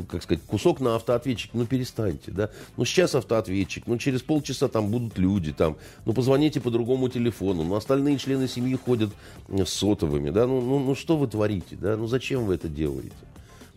[0.10, 2.50] как сказать, кусок на автоответчик, ну перестаньте, да.
[2.76, 7.64] Ну сейчас автоответчик, ну через полчаса там будут люди, там, ну позвоните по другому телефону,
[7.64, 9.12] ну остальные члены семьи ходят
[9.48, 10.48] с сотовыми, да.
[10.48, 13.14] Ну, ну, ну что вы творите, да, ну зачем вы это делаете?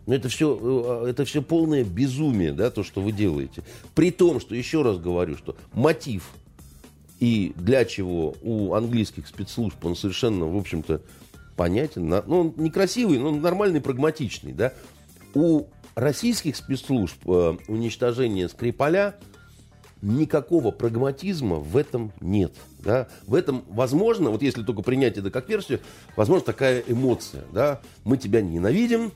[0.07, 3.63] Ну, это все, э, это все полное безумие, да, то, что вы делаете.
[3.95, 6.31] При том, что, еще раз говорю, что мотив
[7.21, 11.03] и для чего у английских спецслужб он совершенно, в общем-то,
[11.57, 12.09] понятен.
[12.09, 14.73] Ну, он некрасивый, но нормальный, прагматичный, да.
[15.35, 19.17] У российских спецслужб э, уничтожение Скрипаля
[20.01, 22.55] никакого прагматизма в этом нет.
[22.79, 23.09] Да?
[23.27, 25.81] В этом, возможно, вот если только принять это как версию,
[26.17, 27.45] возможно, такая эмоция.
[27.53, 27.81] Да?
[28.05, 29.13] Мы тебя ненавидим,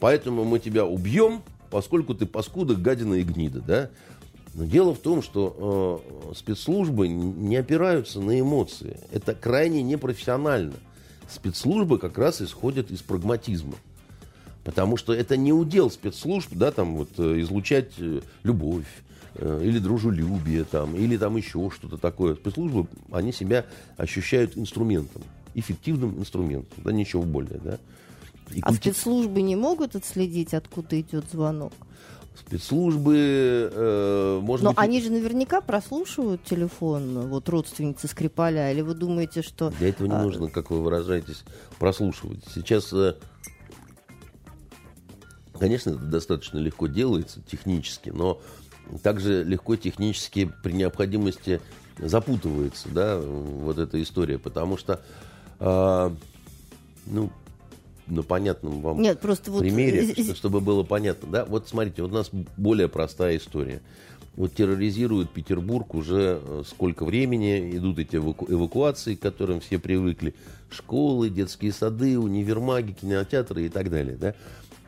[0.00, 3.60] поэтому мы тебя убьем, поскольку ты паскуда, гадина и гнида.
[3.60, 3.90] Да?
[4.56, 8.98] Но дело в том, что э, спецслужбы не опираются на эмоции.
[9.12, 10.72] Это крайне непрофессионально.
[11.28, 13.74] Спецслужбы как раз исходят из прагматизма.
[14.64, 18.86] Потому что это не удел спецслужб, да, там вот э, излучать э, любовь
[19.34, 22.34] э, или дружелюбие, там, или там еще что-то такое.
[22.34, 23.66] Спецслужбы, они себя
[23.98, 25.22] ощущают инструментом,
[25.54, 27.78] эффективным инструментом, да, ничего более, да.
[28.52, 28.88] И а культи...
[28.88, 31.74] спецслужбы не могут отследить, откуда идет звонок?
[32.38, 34.78] Спецслужбы, э, может Но быть...
[34.78, 39.70] они же наверняка прослушивают телефон вот родственницы Скрипаля, или вы думаете, что...
[39.70, 40.22] Для этого не а...
[40.22, 41.44] нужно, как вы выражаетесь,
[41.78, 42.40] прослушивать.
[42.54, 43.14] Сейчас, э,
[45.58, 48.40] конечно, это достаточно легко делается технически, но
[49.02, 51.60] также легко технически при необходимости
[51.98, 55.00] запутывается, да, вот эта история, потому что,
[55.60, 56.10] э,
[57.06, 57.30] ну,
[58.06, 60.36] на понятном вам Нет, просто примере, вот...
[60.36, 61.28] чтобы было понятно.
[61.30, 61.44] Да?
[61.44, 63.80] Вот смотрите, вот у нас более простая история.
[64.36, 68.46] Вот терроризируют Петербург уже э, сколько времени, идут эти эваку...
[68.48, 70.34] эвакуации, к которым все привыкли.
[70.70, 74.16] Школы, детские сады, универмаги, кинотеатры и так далее.
[74.16, 74.34] Да?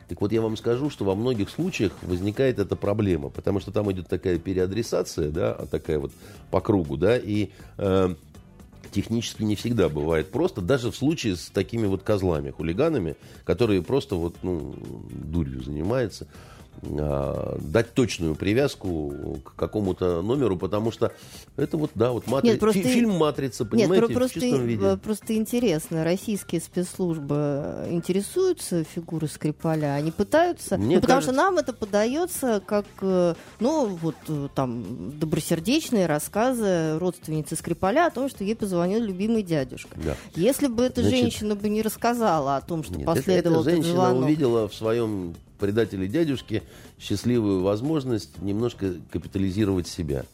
[0.07, 3.91] Так вот я вам скажу, что во многих случаях возникает эта проблема, потому что там
[3.91, 6.11] идет такая переадресация, да, а такая вот
[6.49, 8.15] по кругу, да, и э,
[8.91, 14.15] технически не всегда бывает просто, даже в случае с такими вот козлами, хулиганами, которые просто
[14.15, 14.75] вот, ну,
[15.09, 16.27] дурью занимаются.
[16.81, 21.11] А, дать точную привязку к какому-то номеру, потому что
[21.57, 22.51] это вот, да, вот матри...
[22.51, 22.81] Нет, просто...
[22.83, 24.97] фильм «Матрица», понимаете, Нет, просто, в чистом виде.
[24.97, 31.73] просто интересно, российские спецслужбы интересуются фигурой Скрипаля, они пытаются, Мне ну, потому что нам это
[31.73, 38.55] подается как, э, ну, вот э, там, добросердечные рассказы родственницы Скрипаля о том, что ей
[38.55, 39.97] позвонил любимый дядюшка.
[40.03, 40.15] Да.
[40.35, 43.75] Если бы эта Значит, женщина бы не рассказала о том, что нет, последовал эта, эта
[43.81, 44.23] женщина звонок...
[44.23, 46.63] увидела в своем предателей дядюшки
[46.99, 50.25] счастливую возможность немножко капитализировать себя.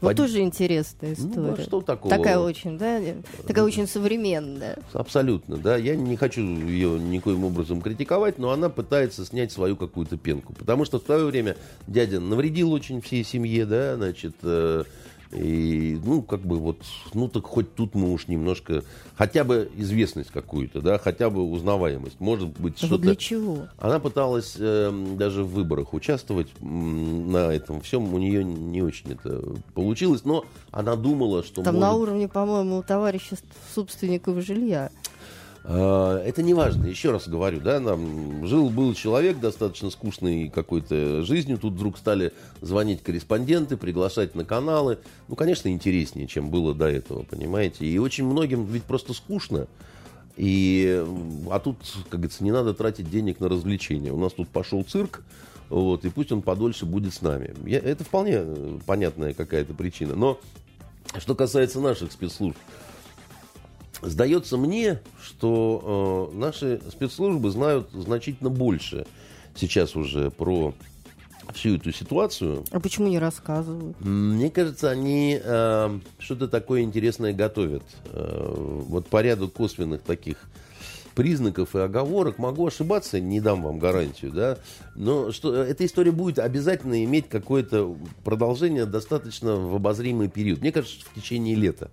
[0.00, 0.16] Вот Под...
[0.16, 1.54] тоже интересная ну, история.
[1.58, 2.16] Ну, что такого?
[2.16, 3.00] Такая очень, да?
[3.46, 4.78] Такая очень современная.
[4.94, 5.76] Абсолютно, да.
[5.76, 10.54] Я не хочу ее никоим образом критиковать, но она пытается снять свою какую-то пенку.
[10.54, 14.84] Потому что в свое время дядя навредил очень всей семье, да, значит, э,
[15.32, 16.78] и, ну, как бы вот,
[17.14, 18.82] ну, так хоть тут мы уж немножко,
[19.16, 22.18] хотя бы известность какую-то, да, хотя бы узнаваемость.
[22.18, 22.98] Может быть, что-то...
[22.98, 23.68] Для чего?
[23.78, 28.12] Она пыталась э, даже в выборах участвовать на этом всем.
[28.12, 29.42] У нее не очень это
[29.74, 31.88] получилось, но она думала, что Там может...
[31.88, 33.36] на уровне, по-моему, товарища
[33.72, 34.90] собственников жилья.
[35.62, 41.58] А, это не важно, еще раз говорю, да, нам жил-был человек достаточно скучный какой-то жизнью,
[41.58, 44.98] тут вдруг стали звонить корреспонденты, приглашать на каналы.
[45.28, 47.86] Ну, конечно, интереснее, чем было до этого, понимаете.
[47.86, 49.66] И очень многим ведь просто скучно.
[50.36, 51.04] И,
[51.50, 51.76] а тут,
[52.08, 54.12] как говорится, не надо тратить денег на развлечения.
[54.12, 55.22] У нас тут пошел цирк,
[55.68, 57.54] вот, и пусть он подольше будет с нами.
[57.66, 58.42] Я, это вполне
[58.86, 60.14] понятная какая-то причина.
[60.14, 60.40] Но
[61.18, 62.56] что касается наших спецслужб,
[64.02, 69.06] Сдается мне, что э, наши спецслужбы знают значительно больше
[69.54, 70.74] сейчас уже про
[71.52, 72.64] всю эту ситуацию.
[72.70, 74.00] А почему не рассказывают?
[74.00, 77.82] Мне кажется, они э, что-то такое интересное готовят.
[78.06, 78.54] Э,
[78.88, 80.38] вот по ряду косвенных таких
[81.14, 82.38] признаков и оговорок.
[82.38, 84.58] Могу ошибаться, не дам вам гарантию, да.
[84.94, 90.60] Но что эта история будет обязательно иметь какое-то продолжение достаточно в обозримый период.
[90.60, 91.90] Мне кажется, в течение лета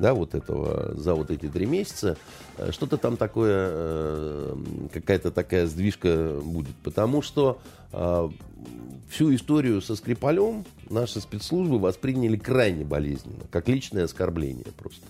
[0.00, 2.16] да, вот этого, за вот эти три месяца,
[2.56, 4.56] э, что-то там такое, э,
[4.92, 6.74] какая-то такая сдвижка будет.
[6.82, 7.60] Потому что
[7.92, 8.28] э,
[9.10, 15.04] всю историю со Скрипалем наши спецслужбы восприняли крайне болезненно, как личное оскорбление просто.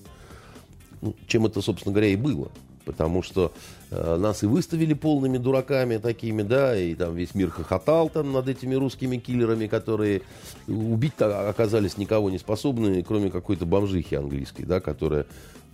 [1.01, 2.51] Ну, чем это, собственно говоря, и было
[2.91, 3.53] потому что
[3.91, 8.49] э, нас и выставили полными дураками такими, да, и там весь мир хохотал там над
[8.49, 10.23] этими русскими киллерами, которые
[10.67, 15.27] убить оказались никого не способны, кроме какой-то бомжихи английской, да, которая,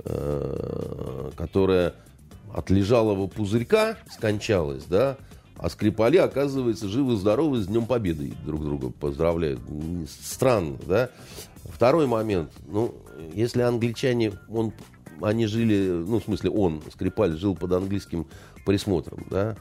[0.05, 1.95] э, которая
[2.55, 5.17] от лежалого пузырька скончалась, да,
[5.57, 9.61] а Скрипали, оказывается, живы-здоровы с Днем Победы друг друга поздравляют.
[10.23, 11.09] Странно, да?
[11.65, 12.53] Второй момент.
[12.69, 12.95] Ну,
[13.33, 14.75] если англичане, он
[15.23, 18.27] они жили, ну, в смысле, он, Скрипаль, жил под английским
[18.65, 19.57] присмотром, да.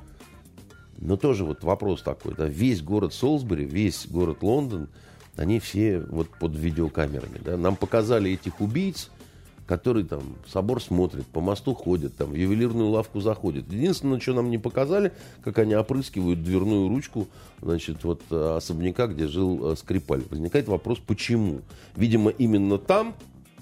[0.97, 4.87] Но тоже вот вопрос такой, да, весь город Солсбери, весь город Лондон,
[5.35, 7.57] они все вот под видеокамерами, да.
[7.57, 9.09] Нам показали этих убийц,
[9.67, 13.71] которые там собор смотрят, по мосту ходят, там в ювелирную лавку заходят.
[13.71, 15.11] Единственное, что нам не показали,
[15.43, 17.27] как они опрыскивают дверную ручку,
[17.61, 20.23] значит, вот особняка, где жил э, Скрипаль.
[20.29, 21.61] Возникает вопрос, почему?
[21.95, 23.15] Видимо, именно там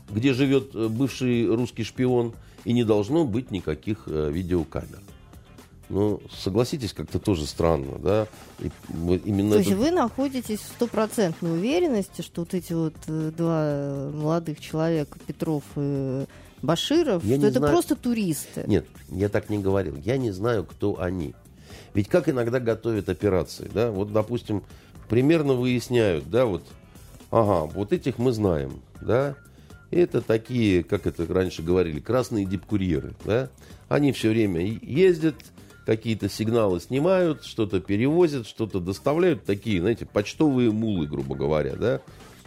[0.09, 2.33] где живет э, бывший русский шпион,
[2.65, 5.01] и не должно быть никаких э, видеокамер.
[5.89, 8.27] Ну, согласитесь, как-то тоже странно, да?
[8.59, 8.71] И
[9.25, 9.79] именно То есть это...
[9.79, 16.25] вы находитесь в стопроцентной уверенности, что вот эти вот э, два молодых человека, Петров и
[16.61, 17.73] Баширов, я что это знаю...
[17.73, 18.63] просто туристы?
[18.65, 19.95] Нет, я так не говорил.
[19.97, 21.35] Я не знаю, кто они.
[21.93, 23.91] Ведь как иногда готовят операции, да?
[23.91, 24.63] Вот, допустим,
[25.09, 26.63] примерно выясняют, да, вот,
[27.29, 29.35] ага, вот этих мы знаем, да?
[29.93, 33.13] Это такие, как это раньше говорили, красные дипкурьеры.
[33.25, 33.49] Да?
[33.89, 35.35] Они все время ездят,
[35.85, 39.45] какие-то сигналы снимают, что-то перевозят, что-то доставляют.
[39.45, 41.75] Такие, знаете, почтовые мулы, грубо говоря.
[41.75, 42.01] Да?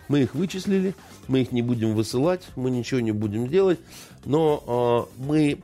[0.09, 0.95] Мы их вычислили,
[1.29, 3.79] мы их не будем высылать, мы ничего не будем делать,
[4.25, 5.59] но э, мы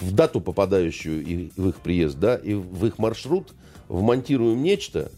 [0.00, 3.52] в дату, попадающую и в их приезд, да, и в их маршрут
[3.88, 5.10] вмонтируем нечто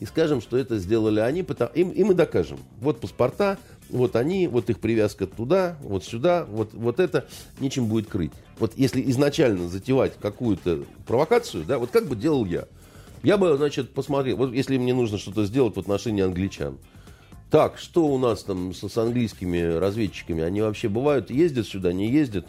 [0.00, 2.58] и скажем, что это сделали они, потому, и, и мы докажем.
[2.80, 3.58] Вот паспорта,
[3.92, 7.26] вот они, вот их привязка туда, вот сюда, вот, вот это
[7.60, 8.32] нечем будет крыть.
[8.58, 12.66] Вот если изначально затевать какую-то провокацию, да, вот как бы делал я.
[13.22, 16.78] Я бы, значит, посмотрел, вот если мне нужно что-то сделать в отношении англичан.
[17.50, 20.42] Так, что у нас там с, с английскими разведчиками?
[20.42, 22.46] Они вообще бывают, ездят сюда, не ездят?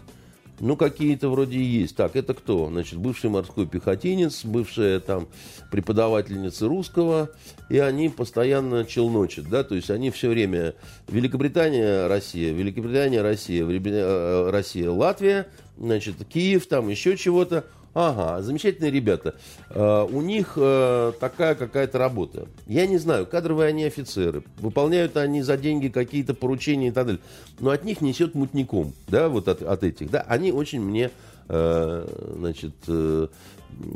[0.62, 1.96] Ну, какие-то вроде и есть.
[1.96, 2.68] Так, это кто?
[2.68, 5.28] Значит, бывший морской пехотинец, бывшая там
[5.72, 7.32] преподавательница русского,
[7.70, 10.76] и они постоянно челночат, да, то есть они все время
[11.08, 15.48] Великобритания, Россия, Великобритания, Россия, э, Россия, Латвия,
[15.80, 17.66] значит, Киев, там еще чего-то.
[17.94, 19.36] Ага, замечательные ребята.
[19.70, 22.48] Uh, у них uh, такая какая-то работа.
[22.66, 24.44] Я не знаю, кадровые они офицеры.
[24.60, 27.22] Выполняют они за деньги какие-то поручения и так далее.
[27.60, 30.10] Но от них несет мутником, да, вот от, от этих.
[30.10, 31.12] Да, они очень мне,
[31.48, 32.74] uh, значит...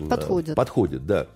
[0.09, 0.55] Подходят.
[0.55, 1.27] Подходят, да.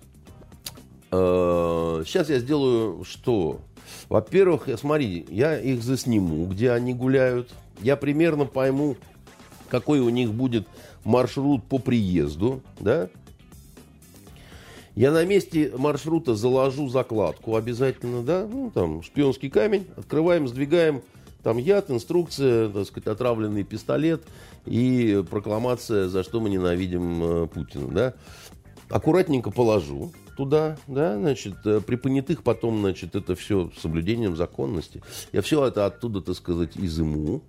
[1.10, 3.60] Сейчас я сделаю что?
[4.08, 7.50] Во-первых, смотри, я их засниму, где они гуляют.
[7.80, 8.96] Я примерно пойму,
[9.68, 10.66] какой у них будет
[11.04, 13.08] маршрут по приезду, да,
[14.96, 21.02] я на месте маршрута заложу закладку обязательно, да, ну, там, шпионский камень, открываем, сдвигаем,
[21.42, 24.22] там яд, инструкция, так сказать, отравленный пистолет
[24.66, 28.14] и прокламация, за что мы ненавидим э, Путина, да.
[28.90, 35.02] Аккуратненько положу туда, да, значит, э, при понятых потом, значит, это все соблюдением законности.
[35.32, 37.42] Я все это оттуда, так сказать, изыму.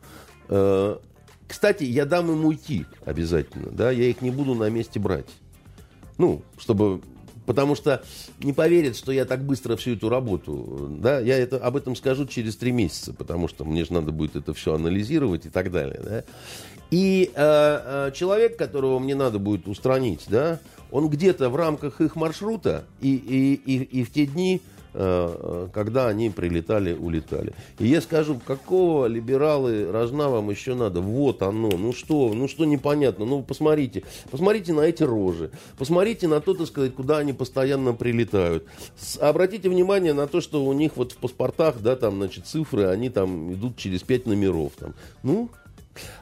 [1.51, 5.27] Кстати, я дам им уйти обязательно, да, я их не буду на месте брать.
[6.17, 7.01] Ну, чтобы
[7.45, 8.03] Потому что
[8.39, 12.25] не поверят, что я так быстро всю эту работу, да, я это, об этом скажу
[12.25, 15.99] через три месяца, потому что мне же надо будет это все анализировать и так далее,
[16.01, 16.23] да.
[16.91, 20.59] И э, э, человек, которого мне надо будет устранить, да,
[20.91, 24.61] он где-то в рамках их маршрута и, и, и, и в те дни
[24.93, 27.53] когда они прилетали, улетали.
[27.79, 31.01] И я скажу, какого либералы рожна вам еще надо?
[31.01, 36.41] Вот оно, ну что, ну что непонятно, ну посмотрите, посмотрите на эти рожи, посмотрите на
[36.41, 38.65] то, так сказать, куда они постоянно прилетают.
[39.19, 43.09] Обратите внимание на то, что у них вот в паспортах, да, там, значит, цифры, они
[43.09, 44.73] там идут через пять номеров.
[44.77, 44.93] Там.
[45.23, 45.49] Ну,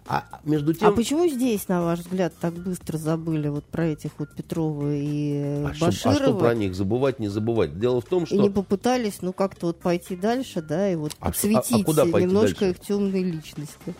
[0.07, 0.87] а между тем...
[0.87, 5.63] А почему здесь, на ваш взгляд, так быстро забыли вот про этих вот Петрову и
[5.63, 5.91] а Баширова?
[5.91, 7.79] Что, а что про них забывать, не забывать?
[7.79, 8.35] Дело в том, что...
[8.35, 11.83] И не попытались, ну, как-то вот пойти дальше, да, и вот а, подсветить а, а
[11.83, 12.79] куда немножко дальше?
[12.79, 13.95] их темные личности.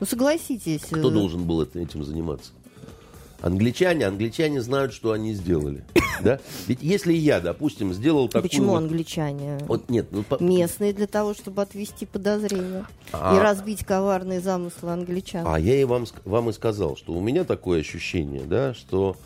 [0.00, 0.82] Ну, согласитесь.
[0.82, 2.52] Кто э, должен был этим заниматься?
[3.42, 5.84] Англичане, англичане знают, что они сделали.
[6.22, 6.38] Да?
[6.68, 8.48] Ведь если я, допустим, сделал такую...
[8.48, 8.76] Почему вот...
[8.76, 9.58] англичане?
[9.66, 10.40] Вот, нет, ну, по...
[10.40, 13.34] Местные для того, чтобы отвести подозрения а...
[13.34, 15.44] и разбить коварные замыслы англичан.
[15.44, 19.16] А я и вам, вам и сказал, что у меня такое ощущение, да, что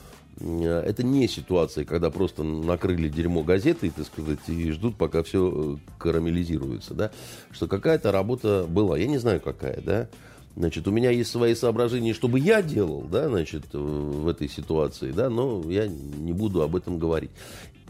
[0.41, 5.93] это не ситуация, когда просто накрыли дерьмо газеты, так сказать, и ждут, пока все э,
[5.99, 7.11] карамелизируется, да,
[7.51, 8.97] что какая-то работа была.
[8.97, 10.09] Я не знаю, какая, да,
[10.57, 15.13] Значит, у меня есть свои соображения, что бы я делал, да, значит, в этой ситуации,
[15.13, 17.31] да, но я не буду об этом говорить.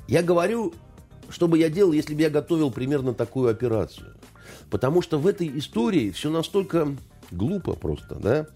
[0.08, 0.74] Я говорю,
[1.28, 4.14] что бы я делал, если бы я готовил примерно такую операцию.
[4.68, 6.88] Потому что в этой истории все настолько
[7.30, 8.46] глупо просто, да,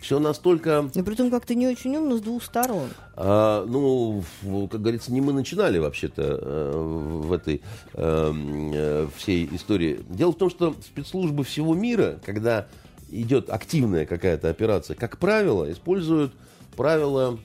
[0.00, 0.88] все настолько...
[0.94, 2.88] И при том как-то не очень умно с двух сторон.
[3.16, 4.22] А, ну,
[4.70, 7.62] как говорится, не мы начинали вообще-то э, в этой
[7.94, 8.32] э,
[8.74, 10.00] э, всей истории.
[10.08, 12.68] Дело в том, что спецслужбы всего мира, когда
[13.20, 16.32] идет активная какая-то операция, как правило, используют
[16.76, 17.38] правила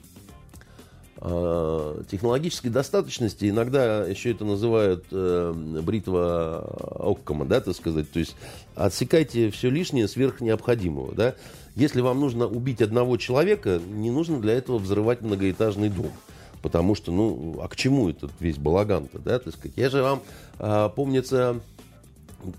[1.16, 3.48] э, технологической достаточности.
[3.48, 5.52] Иногда еще это называют э,
[5.82, 6.60] бритва
[6.98, 8.10] Оккома, да, так сказать.
[8.10, 8.36] То есть
[8.74, 11.34] отсекайте все лишнее сверх необходимого, да.
[11.74, 16.12] Если вам нужно убить одного человека, не нужно для этого взрывать многоэтажный дом.
[16.60, 19.72] Потому что, ну, а к чему этот весь балаган-то, да, так сказать.
[19.76, 20.22] Я же вам,
[20.58, 21.60] э, помнится,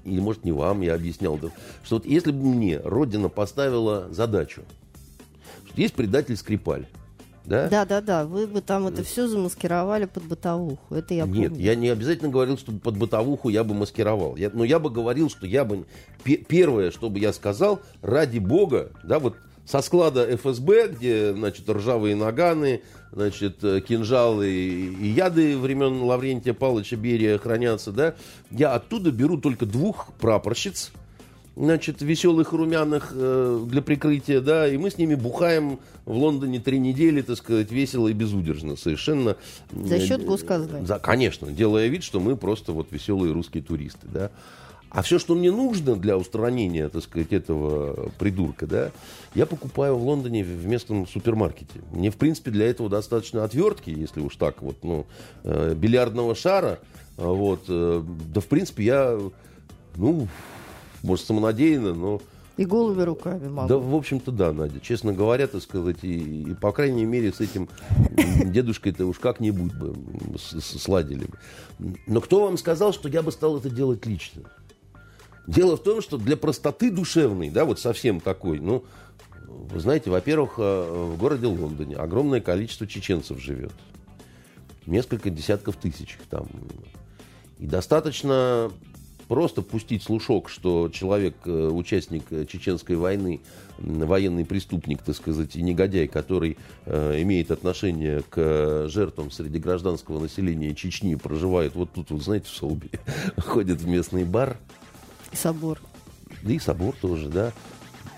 [0.03, 4.63] или может не вам, я объяснял, что вот если бы мне Родина поставила задачу,
[5.65, 6.87] что есть предатель Скрипаль,
[7.45, 7.67] да?
[7.67, 8.25] Да, да, да.
[8.25, 10.95] Вы бы там это все замаскировали под бытовуху.
[10.95, 11.63] Это я Нет, помню.
[11.63, 14.37] я не обязательно говорил, что под бытовуху я бы маскировал.
[14.37, 15.85] Я, но я бы говорил, что я бы...
[16.23, 22.15] Первое, что бы я сказал, ради бога, да, вот со склада ФСБ, где, значит, ржавые
[22.15, 28.15] наганы, значит, э, кинжалы и яды времен Лаврентия Павловича Берия хранятся, да,
[28.51, 30.91] я оттуда беру только двух прапорщиц,
[31.55, 36.79] значит, веселых румяных э, для прикрытия, да, и мы с ними бухаем в Лондоне три
[36.79, 39.37] недели, так сказать, весело и безудержно, совершенно.
[39.71, 40.85] За счет госказны.
[40.85, 44.31] За, конечно, делая вид, что мы просто вот веселые русские туристы, да.
[44.89, 48.91] А все, что мне нужно для устранения, так сказать, этого придурка, да,
[49.35, 51.81] я покупаю в Лондоне в местном супермаркете.
[51.91, 55.05] Мне, в принципе, для этого достаточно отвертки, если уж так вот, ну,
[55.43, 56.79] э, бильярдного шара,
[57.17, 58.03] э, вот, э,
[58.33, 59.19] да, в принципе, я,
[59.95, 60.27] ну,
[61.01, 62.21] может, самонадеянно, но...
[62.55, 63.67] И голыми руками могу.
[63.67, 64.79] Да, в общем-то, да, Надя.
[64.79, 67.67] Честно говоря, так сказать, и, и по крайней мере с этим
[68.45, 69.95] дедушкой-то уж как-нибудь бы
[70.37, 71.95] сладили бы.
[72.05, 74.43] Но кто вам сказал, что я бы стал это делать лично?
[75.47, 78.85] Дело в том, что для простоты душевной, да, вот совсем такой, ну,
[79.53, 83.73] вы знаете, во-первых, э, в городе Лондоне огромное количество чеченцев живет.
[84.85, 86.47] Несколько десятков тысяч их там.
[87.59, 88.71] И достаточно
[89.27, 93.41] просто пустить слушок, что человек, э, участник чеченской войны,
[93.77, 100.75] военный преступник, так сказать, и негодяй, который э, имеет отношение к жертвам среди гражданского населения
[100.75, 102.89] Чечни, проживает вот тут, вот, знаете, в Солбе,
[103.37, 104.57] ходит в местный бар.
[105.31, 105.79] И собор.
[106.41, 107.53] Да и собор тоже, да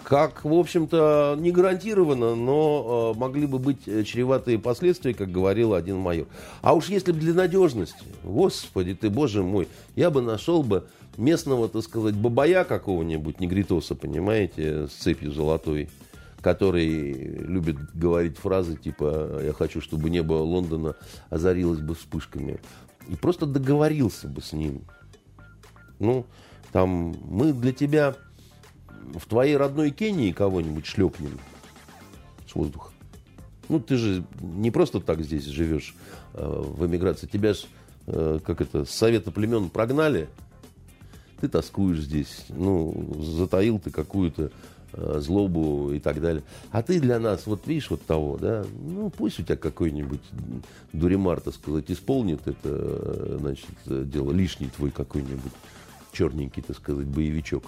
[0.06, 5.98] как, в общем-то, не гарантированно, но э, могли бы быть чреватые последствия, как говорил один
[5.98, 6.28] майор.
[6.62, 10.86] А уж если бы для надежности, господи ты, боже мой, я бы нашел бы
[11.18, 15.90] местного, так сказать, бабая какого-нибудь, негритоса, понимаете, с цепью золотой,
[16.40, 20.96] который любит говорить фразы типа «я хочу, чтобы небо Лондона
[21.32, 22.60] озарилось бы вспышками».
[23.08, 24.82] И просто договорился бы с ним.
[25.98, 26.28] Ну,
[26.72, 28.16] там, мы для тебя
[29.14, 31.40] в твоей родной Кении кого-нибудь шлепнем
[32.48, 32.92] с воздуха.
[33.70, 35.96] Ну, ты же не просто так здесь живешь
[36.34, 37.28] э, в эмиграции.
[37.28, 37.62] Тебя же,
[38.08, 40.30] э, как это, с совета племен прогнали.
[41.42, 42.46] Ты тоскуешь здесь.
[42.50, 44.52] Ну, затаил ты какую-то
[44.94, 46.44] э, злобу и так далее.
[46.72, 50.22] А ты для нас, вот видишь, вот того, да, ну, пусть у тебя какой-нибудь
[50.94, 55.54] дуримар, так сказать, исполнит это, э, значит, дело, лишний твой какой-нибудь
[56.12, 57.64] черненький, так сказать, боевичок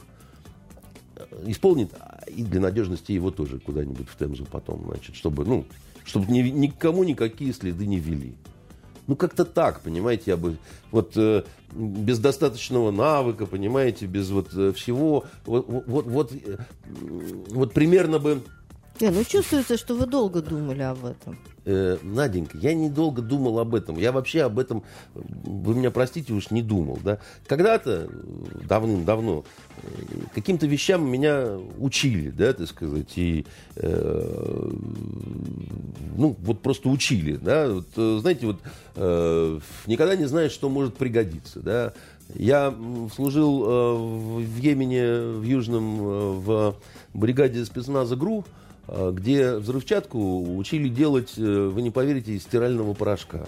[1.46, 1.92] исполнит,
[2.28, 5.66] и для надежности его тоже куда-нибудь в Темзу потом, значит, чтобы, ну,
[6.06, 8.36] чтобы ни, никому никакие следы не вели.
[9.08, 10.58] Ну, как-то так, понимаете, я бы,
[10.92, 16.58] вот, э, без достаточного навыка, понимаете, без вот э, всего, вот, вот, вот, э,
[17.50, 18.42] вот примерно бы...
[19.00, 21.38] Не, ну чувствуется, что вы долго думали об этом
[21.68, 23.98] э, Наденька, я недолго думал об этом.
[23.98, 24.84] Я вообще об этом,
[25.14, 26.98] вы меня простите, уж не думал.
[27.04, 27.20] Да?
[27.46, 28.10] Когда-то,
[28.68, 29.44] давным-давно,
[29.84, 29.88] э,
[30.34, 33.46] каким-то вещам меня учили, да, так сказать, и,
[33.76, 34.70] э,
[36.16, 38.60] ну, вот просто учили, да, вот, э, знаете, вот,
[38.96, 41.94] э, никогда не знаешь, что может пригодиться, да.
[42.34, 42.74] Я
[43.14, 43.96] служил э,
[44.46, 46.76] в Йемене, в Южном, э, в
[47.14, 53.48] бригаде спецназа ГРУ, Э, где взрывчатку учили делать, э, вы не поверите, из стирального порошка,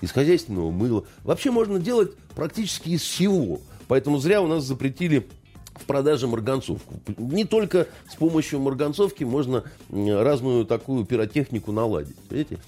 [0.00, 1.04] из хозяйственного мыла.
[1.24, 3.60] Вообще можно делать практически из всего.
[3.88, 5.26] Поэтому зря у нас запретили
[5.74, 7.00] в продаже марганцовку.
[7.18, 12.16] Не только с помощью марганцовки можно разную такую пиротехнику наладить.
[12.30, 12.58] Видите?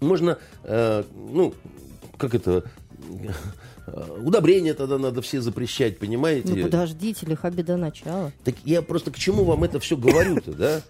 [0.00, 1.54] Можно, э, ну,
[2.16, 2.64] как это,
[3.10, 3.32] Э,
[3.86, 6.54] удобрения тогда надо все запрещать, понимаете?
[6.54, 8.32] Ну подождите, лиха беда начала.
[8.44, 10.82] Так я просто к чему вам это все говорю-то, да?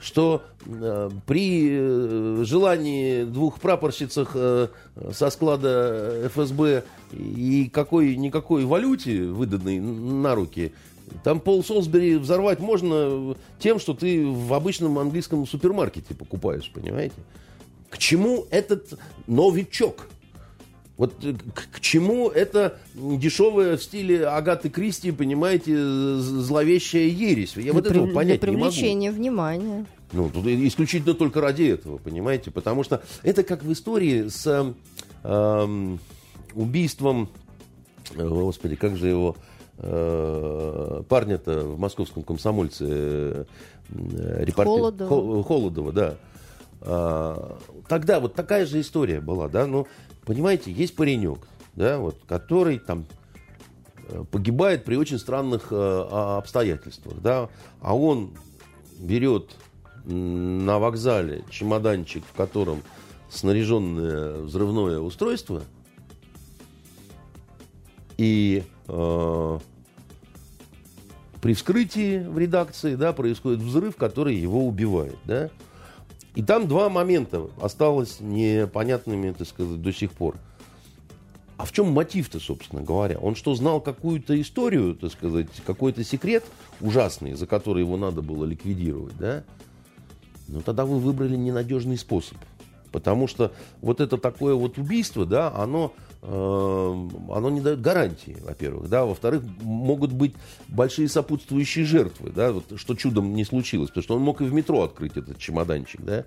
[0.00, 4.68] Что э, при э, желании двух прапорщицах э,
[5.12, 6.82] со склада ФСБ
[7.12, 10.72] и какой-никакой валюте, выданной на руки,
[11.22, 17.14] там пол Солсбери взорвать можно тем, что ты в обычном английском супермаркете покупаешь, понимаете?
[17.88, 20.08] К чему этот новичок?
[20.96, 27.56] Вот э, к, к чему это дешевое в стиле Агаты Кристи, понимаете, зловещая ересь?
[27.56, 28.70] Я для вот этого понять для не могу.
[28.70, 29.86] привлечения внимания.
[30.12, 32.50] Ну, тут исключительно только ради этого, понимаете?
[32.50, 34.74] Потому что это как в истории с
[35.24, 35.96] э,
[36.54, 37.30] убийством,
[38.14, 39.36] э, господи, как же его
[39.78, 43.44] э, парня-то в московском комсомольце, э,
[44.44, 45.44] репортер, Холодова.
[45.44, 46.16] Холодова, да.
[46.84, 49.86] А, тогда вот такая же история была, да, ну,
[50.24, 51.40] понимаете, есть паренек,
[51.74, 53.06] да, вот, который там
[54.08, 57.48] э, погибает при очень странных э, обстоятельствах, да,
[57.80, 58.32] а он
[58.98, 59.56] берет
[60.04, 62.82] на вокзале чемоданчик, в котором
[63.30, 65.62] снаряженное взрывное устройство,
[68.18, 69.58] и э,
[71.40, 75.50] при вскрытии в редакции, да, происходит взрыв, который его убивает, да,
[76.34, 80.36] и там два момента осталось непонятными, так сказать, до сих пор.
[81.58, 83.18] А в чем мотив-то, собственно говоря?
[83.18, 86.44] Он что, знал какую-то историю, так сказать, какой-то секрет
[86.80, 89.44] ужасный, за который его надо было ликвидировать, да?
[90.48, 92.36] Но ну, тогда вы выбрали ненадежный способ.
[92.90, 99.04] Потому что вот это такое вот убийство, да, оно оно не дает гарантии, во-первых, да,
[99.04, 100.34] во-вторых, могут быть
[100.68, 104.52] большие сопутствующие жертвы, да, вот, что чудом не случилось, потому что он мог и в
[104.52, 106.24] метро открыть этот чемоданчик, да,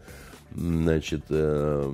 [0.54, 1.94] значит, э,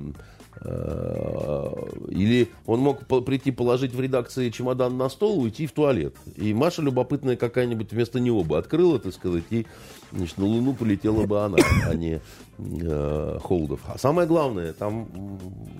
[0.62, 1.74] э,
[2.08, 6.82] или он мог прийти положить в редакции чемодан на стол, уйти в туалет, и Маша
[6.82, 9.64] любопытная какая-нибудь вместо него бы открыла, так сказать, и
[10.10, 12.20] значит, на Луну полетела бы она, а не
[12.58, 13.80] э, Холдов.
[13.86, 15.06] А самое главное, там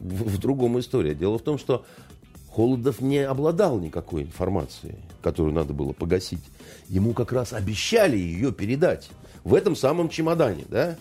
[0.00, 1.14] в, в другом история.
[1.14, 1.84] Дело в том, что
[2.54, 6.44] Холодов не обладал никакой информацией, которую надо было погасить.
[6.88, 9.10] Ему как раз обещали ее передать
[9.42, 10.96] в этом самом чемодане, да?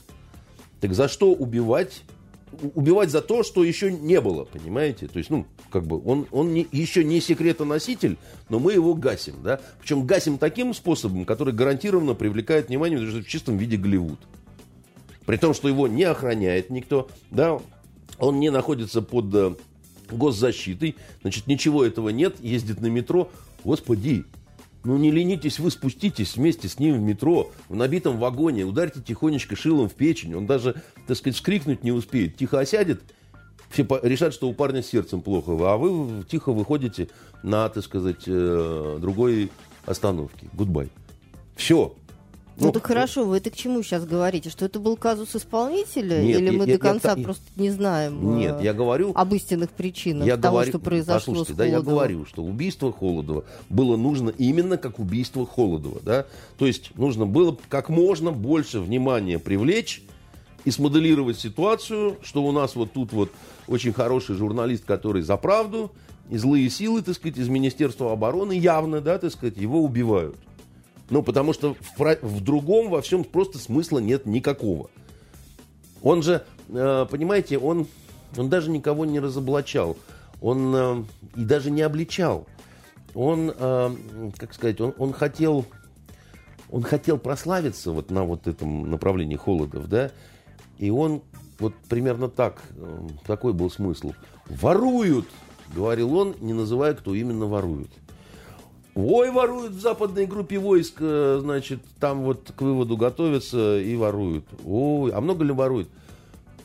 [0.80, 2.04] Так за что убивать?
[2.74, 5.08] Убивать за то, что еще не было, понимаете?
[5.08, 8.18] То есть, ну, как бы, он, он не, еще не секретоноситель,
[8.50, 9.60] но мы его гасим, да?
[9.82, 14.20] Причем гасим таким способом, который гарантированно привлекает внимание в чистом виде Голливуд.
[15.26, 17.60] При том, что его не охраняет никто, да?
[18.20, 19.56] Он не находится под э,
[20.18, 23.30] госзащитой, значит, ничего этого нет, ездит на метро.
[23.64, 24.26] Господи,
[24.84, 29.56] ну не ленитесь вы, спуститесь вместе с ним в метро, в набитом вагоне, ударьте тихонечко
[29.56, 33.02] шилом в печень, он даже, так сказать, скрикнуть не успеет, тихо осядет,
[33.70, 37.08] все решат, что у парня с сердцем плохо, а вы тихо выходите
[37.44, 39.52] на, так сказать, э, другой
[39.86, 40.48] остановке.
[40.54, 40.90] Goodbye.
[41.56, 41.96] Все.
[42.58, 44.50] Ну, ну так хорошо, вы это к чему сейчас говорите?
[44.50, 46.22] Что это был казус исполнителя?
[46.22, 49.72] Нет, или мы я, до конца я, просто не знаем нет, я говорю, об истинных
[49.72, 53.98] причинах я того, говорю, что произошло послушайте, с да, я говорю, что убийство Холодова было
[53.98, 56.00] нужно именно как убийство Холодова.
[56.04, 56.26] Да?
[56.58, 60.04] То есть нужно было как можно больше внимания привлечь
[60.66, 63.32] и смоделировать ситуацию, что у нас вот тут вот
[63.68, 65.92] очень хороший журналист, который за правду,
[66.30, 70.36] и злые силы, так сказать, из Министерства обороны явно, да, так сказать, его убивают.
[71.12, 74.90] Ну, потому что в, в другом во всем просто смысла нет никакого.
[76.02, 77.86] Он же, э, понимаете, он,
[78.38, 79.98] он даже никого не разоблачал.
[80.42, 81.04] Он э,
[81.36, 82.48] и даже не обличал.
[83.14, 83.96] Он, э,
[84.38, 85.66] как сказать, он, он хотел...
[86.70, 90.10] Он хотел прославиться вот на вот этом направлении Холодов, да,
[90.78, 91.22] и он
[91.60, 92.62] вот примерно так,
[93.28, 94.14] такой был смысл.
[94.48, 95.28] «Воруют!»—
[95.76, 97.90] говорил он, не называя, кто именно ворует.
[98.94, 104.46] Ой, воруют в западной группе войск, э, значит, там вот к выводу готовятся и воруют.
[104.66, 105.90] Ой, а много ли воруют?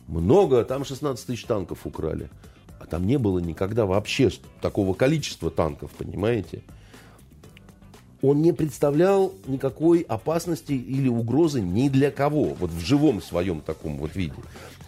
[0.09, 2.29] Много, там 16 тысяч танков украли.
[2.81, 6.63] А там не было никогда вообще такого количества танков, понимаете?
[8.23, 13.99] Он не представлял никакой опасности или угрозы ни для кого, вот в живом своем таком
[13.99, 14.35] вот виде.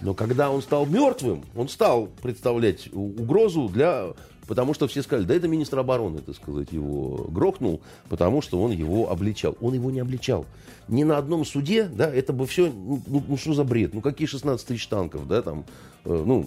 [0.01, 4.09] Но когда он стал мертвым, он стал представлять угрозу для
[4.49, 8.71] Потому что все сказали, да это министр обороны, так сказать, его грохнул, потому что он
[8.71, 9.57] его обличал.
[9.61, 10.47] Он его не обличал.
[10.89, 14.01] Ни на одном суде, да, это бы все, ну, ну, ну что за бред, ну
[14.01, 15.65] какие 16 тысяч танков, да, там,
[16.05, 16.47] э, ну,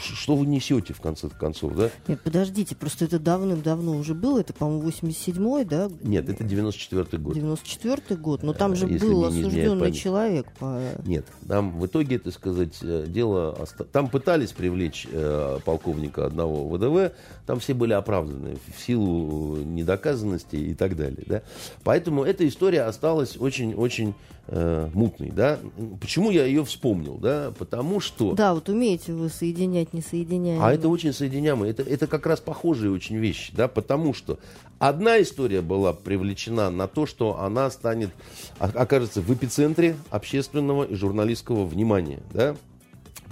[0.00, 1.90] что вы несете в конце концов, да?
[2.08, 5.90] Нет, подождите, просто это давным-давно уже было, это, по-моему, 87-й, да?
[6.02, 7.36] Нет, это 94-й год.
[7.36, 10.50] 94-й год, но там же Если был осужденный человек.
[10.58, 10.80] По...
[11.04, 17.14] Нет, там в итоге, так сказать, э, дело, там пытались привлечь э, полковника одного ВДВ,
[17.46, 21.24] там все были оправданы в силу недоказанности и так далее.
[21.26, 21.42] Да?
[21.84, 23.36] Поэтому эта история осталась
[23.74, 24.14] очень-очень
[24.48, 25.30] э, мутной.
[25.30, 25.58] Да?
[26.00, 27.16] Почему я ее вспомнил?
[27.16, 27.52] Да?
[27.58, 28.34] Потому что...
[28.34, 30.64] Да, вот умеете вы соединять несоединяемые.
[30.64, 31.70] А это очень соединяемые.
[31.70, 33.52] Это, это как раз похожие очень вещи.
[33.54, 33.68] Да?
[33.68, 34.38] Потому что
[34.78, 38.10] одна история была привлечена на то, что она станет,
[38.58, 42.20] окажется в эпицентре общественного и журналистского внимания.
[42.32, 42.56] Да?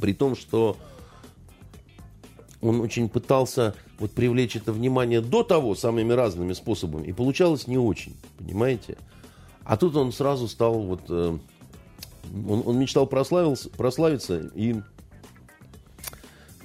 [0.01, 0.77] При том, что
[2.61, 7.79] он очень пытался вот привлечь это внимание до того самыми разными способами, и получалось не
[7.79, 8.97] очень, понимаете?
[9.65, 11.03] А тут он сразу стал вот...
[11.09, 11.39] Э,
[12.49, 14.77] он, он мечтал прославился, прославиться и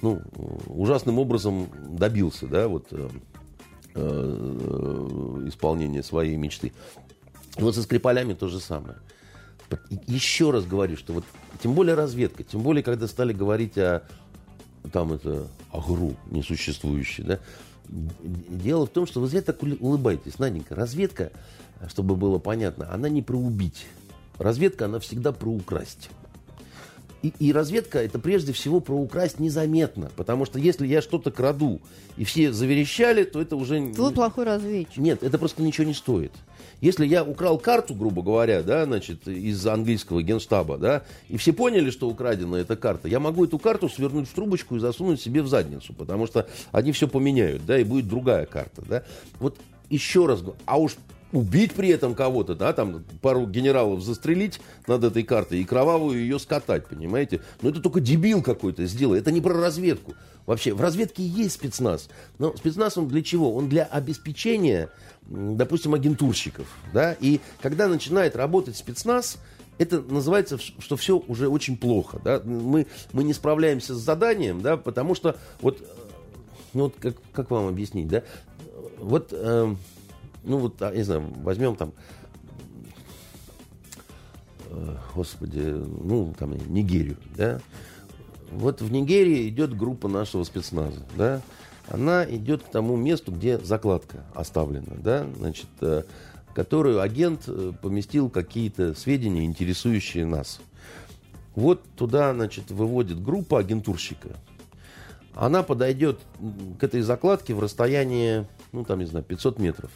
[0.02, 0.22] ну,
[0.66, 3.08] ужасным образом добился, да, вот э,
[3.94, 6.72] э, исполнения своей мечты.
[7.56, 8.96] И вот со Скрипалями то же самое.
[10.06, 11.24] Еще раз говорю, что вот
[11.62, 14.02] тем более разведка, тем более, когда стали говорить о
[14.92, 17.38] там это агру несуществующий, да.
[17.88, 20.74] Дело в том, что вы зря так улыбаетесь, Наденька.
[20.74, 21.32] Разведка,
[21.88, 23.86] чтобы было понятно, она не про убить.
[24.38, 26.10] Разведка, она всегда про украсть.
[27.22, 30.10] И, и разведка это прежде всего про украсть незаметно.
[30.16, 31.80] Потому что если я что-то краду,
[32.16, 33.78] и все заверещали, то это уже...
[33.78, 34.98] Вы плохой разведчик.
[34.98, 36.32] Нет, это просто ничего не стоит.
[36.80, 41.90] Если я украл карту, грубо говоря, да, значит, из английского генштаба, да, и все поняли,
[41.90, 45.48] что украдена эта карта, я могу эту карту свернуть в трубочку и засунуть себе в
[45.48, 49.02] задницу, потому что они все поменяют, да, и будет другая карта, да.
[49.40, 49.58] Вот
[49.90, 50.96] еще раз а уж
[51.32, 56.38] убить при этом кого-то, да, там пару генералов застрелить над этой картой и кровавую ее
[56.38, 57.40] скатать, понимаете?
[57.62, 60.14] Но это только дебил какой-то сделал, это не про разведку.
[60.46, 62.08] Вообще, в разведке есть спецназ,
[62.38, 63.54] но спецназ он для чего?
[63.54, 64.90] Он для обеспечения,
[65.28, 69.38] допустим, агентурщиков, да, и когда начинает работать спецназ,
[69.78, 74.76] это называется, что все уже очень плохо, да, мы, мы не справляемся с заданием, да,
[74.76, 75.84] потому что вот, э,
[76.74, 78.24] ну вот как, как вам объяснить, да,
[78.98, 79.28] вот...
[79.32, 79.74] Э,
[80.42, 81.92] ну вот, а, не знаю, возьмем там,
[84.70, 87.60] э, господи, ну там Нигерию, да.
[88.50, 91.40] Вот в Нигерии идет группа нашего спецназа, да.
[91.88, 96.02] она идет к тому месту, где закладка оставлена, да, значит, э,
[96.54, 100.60] которую агент э, поместил какие-то сведения, интересующие нас.
[101.54, 104.30] Вот туда, значит, выводит группа агентурщика.
[105.34, 106.20] Она подойдет
[106.78, 109.90] к этой закладке в расстоянии, ну, там, не знаю, 500 метров.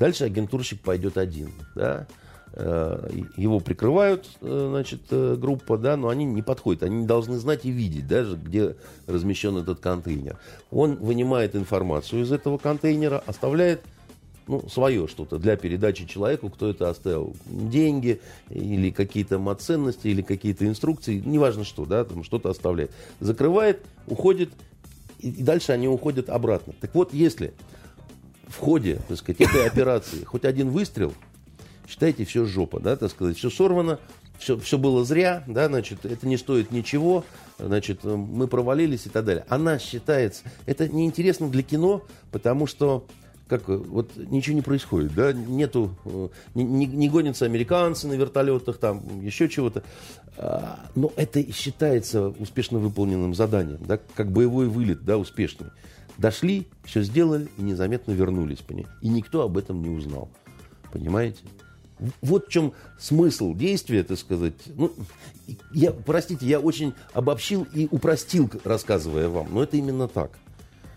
[0.00, 2.06] Дальше агентурщик пойдет один, да.
[2.54, 7.66] Э, его прикрывают, э, значит, э, группа, да, но они не подходят, они должны знать
[7.66, 8.76] и видеть даже, где
[9.06, 10.38] размещен этот контейнер.
[10.70, 13.82] Он вынимает информацию из этого контейнера, оставляет
[14.48, 17.36] ну, свое что-то для передачи человеку, кто это оставил.
[17.44, 22.90] Деньги или какие-то ценности или какие-то инструкции, неважно что, да, там что-то оставляет.
[23.20, 24.50] Закрывает, уходит,
[25.18, 26.72] и дальше они уходят обратно.
[26.80, 27.52] Так вот, если
[28.50, 31.14] в ходе, так сказать, этой операции хоть один выстрел–
[31.90, 33.98] считайте, все жопа, да, так сказать, все сорвано,
[34.38, 37.24] все, все было зря, да, значит, это не стоит ничего,
[37.58, 39.44] значит, мы провалились и так далее.
[39.48, 43.06] Она считается, это неинтересно для кино, потому что
[43.48, 45.96] как вот ничего не происходит, да, нету,
[46.54, 49.82] не, не, не гонятся американцы на вертолетах, там еще чего-то,
[50.36, 55.66] а, но это считается успешно выполненным заданием, да, как боевой вылет, да, успешный.
[56.20, 60.28] Дошли, все сделали и незаметно вернулись, понимаете, и никто об этом не узнал,
[60.92, 61.38] понимаете?
[62.20, 64.52] Вот в чем смысл действия, так сказать.
[64.66, 64.92] Ну,
[65.72, 70.32] я, простите, я очень обобщил и упростил, рассказывая вам, но это именно так.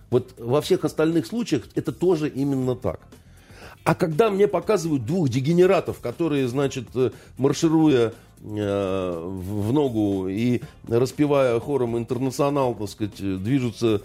[0.09, 2.99] Вот во всех остальных случаях это тоже именно так.
[3.83, 11.59] А когда мне показывают двух дегенератов, которые, значит, э, маршируя э, в ногу и распевая
[11.59, 14.01] хором интернационал, так сказать, движутся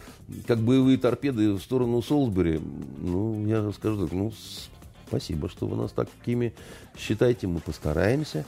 [0.46, 2.60] как боевые торпеды в сторону Солсбери,
[2.98, 4.32] ну, я скажу так, ну,
[5.08, 6.52] Спасибо, что вы нас такими
[6.98, 7.46] считаете.
[7.46, 8.44] Мы постараемся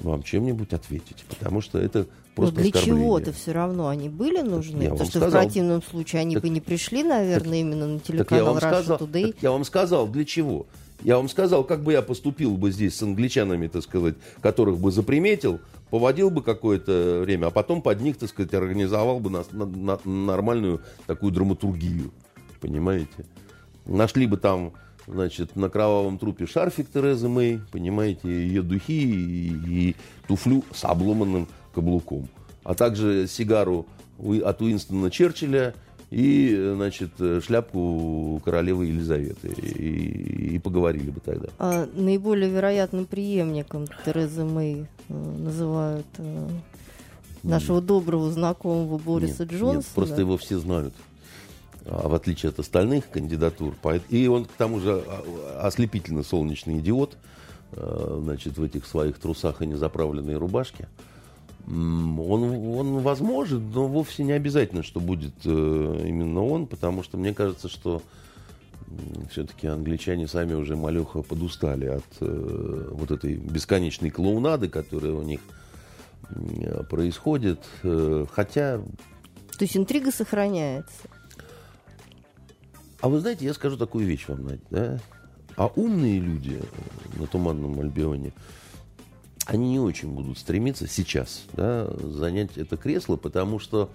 [0.00, 2.06] вам чем-нибудь ответить, потому что это
[2.40, 5.40] просто Но для чего-то все равно они были нужны, я потому что сказал.
[5.40, 8.98] в противном случае они так, бы не пришли, наверное, так, именно на телеканал Russia сказал,
[8.98, 9.36] Today.
[9.40, 10.66] я вам сказал, для чего.
[11.02, 14.92] Я вам сказал, как бы я поступил бы здесь с англичанами, так сказать, которых бы
[14.92, 19.64] заприметил, поводил бы какое-то время, а потом под них, так сказать, организовал бы на, на,
[19.64, 22.12] на нормальную такую драматургию.
[22.60, 23.24] Понимаете?
[23.86, 24.72] Нашли бы там
[25.06, 29.96] значит, на кровавом трупе шарфик Терезы Мэй, понимаете, ее духи и, и
[30.28, 32.28] туфлю с обломанным каблуком.
[32.64, 33.86] А также сигару
[34.18, 35.74] от Уинстона Черчилля
[36.10, 37.10] и, значит,
[37.44, 39.48] шляпку королевы Елизаветы.
[39.48, 41.48] И, и поговорили бы тогда.
[41.58, 46.48] А наиболее вероятным преемником Терезы Мэй э, называют э,
[47.42, 49.76] нашего доброго знакомого Бориса нет, Джонсона.
[49.76, 50.94] Нет, просто его все знают.
[51.86, 53.74] А, в отличие от остальных кандидатур.
[54.08, 57.16] И он, к тому же, а, ослепительно солнечный идиот,
[57.72, 60.88] а, значит, в этих своих трусах и незаправленной рубашке.
[61.70, 62.42] Он,
[62.78, 67.68] он возможен, но вовсе не обязательно, что будет э, именно он, потому что мне кажется,
[67.68, 68.02] что
[69.30, 75.40] все-таки англичане сами уже малеха подустали от э, вот этой бесконечной клоунады, которая у них
[76.88, 77.60] происходит.
[77.82, 78.78] Э, хотя...
[78.78, 81.08] То есть интрига сохраняется.
[83.00, 85.00] А вы знаете, я скажу такую вещь вам, Надя, да?
[85.56, 86.60] А умные люди
[87.14, 88.32] на Туманном Альбионе,
[89.50, 93.90] они не очень будут стремиться сейчас да, занять это кресло, потому что,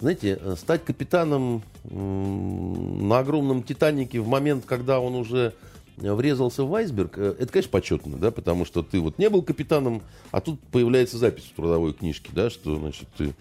[0.00, 5.54] знаете, стать капитаном на огромном Титанике в момент, когда он уже
[5.96, 10.02] врезался в айсберг, э, это, конечно, почетно, да, потому что ты вот не был капитаном,
[10.30, 13.34] а тут появляется запись в трудовой книжке, да, что, значит, ты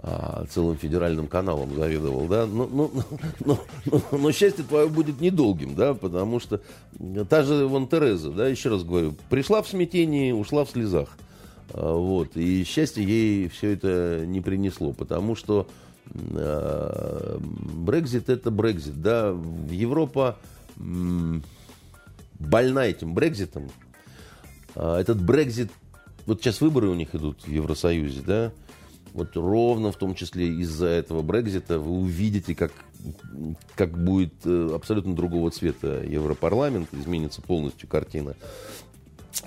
[0.00, 2.90] а, целым федеральным каналом заведовал, да, но, но,
[3.40, 6.60] но, но, но счастье твое будет недолгим, да, потому что
[7.28, 11.08] та же вон Тереза, да, еще раз говорю, пришла в смятении, ушла в слезах,
[11.72, 15.66] а, вот, и счастье ей все это не принесло, потому что
[16.14, 19.36] а, Брекзит это Брекзит, да,
[19.68, 20.38] Европа
[22.38, 23.68] больна этим Брекзитом,
[24.76, 25.72] этот Брекзит,
[26.24, 28.52] вот сейчас выборы у них идут в Евросоюзе, да,
[29.12, 32.72] вот ровно в том числе из-за этого Брекзита вы увидите, как,
[33.74, 38.34] как будет э, абсолютно другого цвета Европарламент, изменится полностью картина.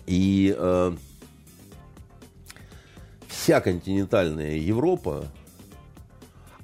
[0.08, 0.96] И э,
[3.28, 5.26] вся континентальная Европа,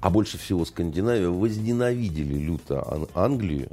[0.00, 3.70] а больше всего Скандинавия, возненавидели люто Англию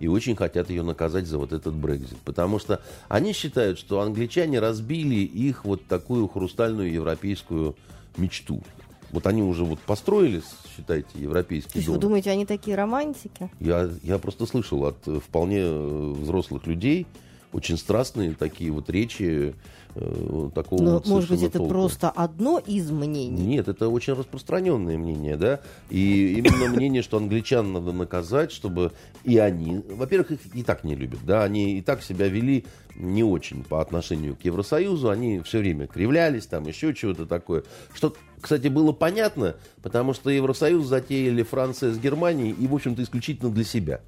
[0.00, 2.18] и очень хотят ее наказать за вот этот Брекзит.
[2.24, 7.76] Потому что они считают, что англичане разбили их вот такую хрустальную европейскую
[8.18, 8.62] мечту.
[9.10, 10.42] Вот они уже вот построили,
[10.76, 11.94] считайте, европейский То есть дом.
[11.94, 13.48] вы думаете, они такие романтики?
[13.60, 17.06] Я, я просто слышал от э, вполне э, взрослых людей,
[17.52, 19.54] очень страстные такие вот речи
[19.94, 21.72] э, такого Но, вот может быть, это толка.
[21.72, 23.42] просто одно из мнений?
[23.42, 25.60] Нет, это очень распространенное мнение, да.
[25.90, 28.92] И именно мнение, что англичан надо наказать, чтобы
[29.24, 32.64] и они, во-первых, их и так не любят, да, они и так себя вели
[32.96, 37.64] не очень по отношению к Евросоюзу, они все время кривлялись, там еще чего-то такое.
[37.92, 43.50] Что, кстати, было понятно, потому что Евросоюз затеяли Франция с Германией и, в общем-то, исключительно
[43.50, 44.00] для себя.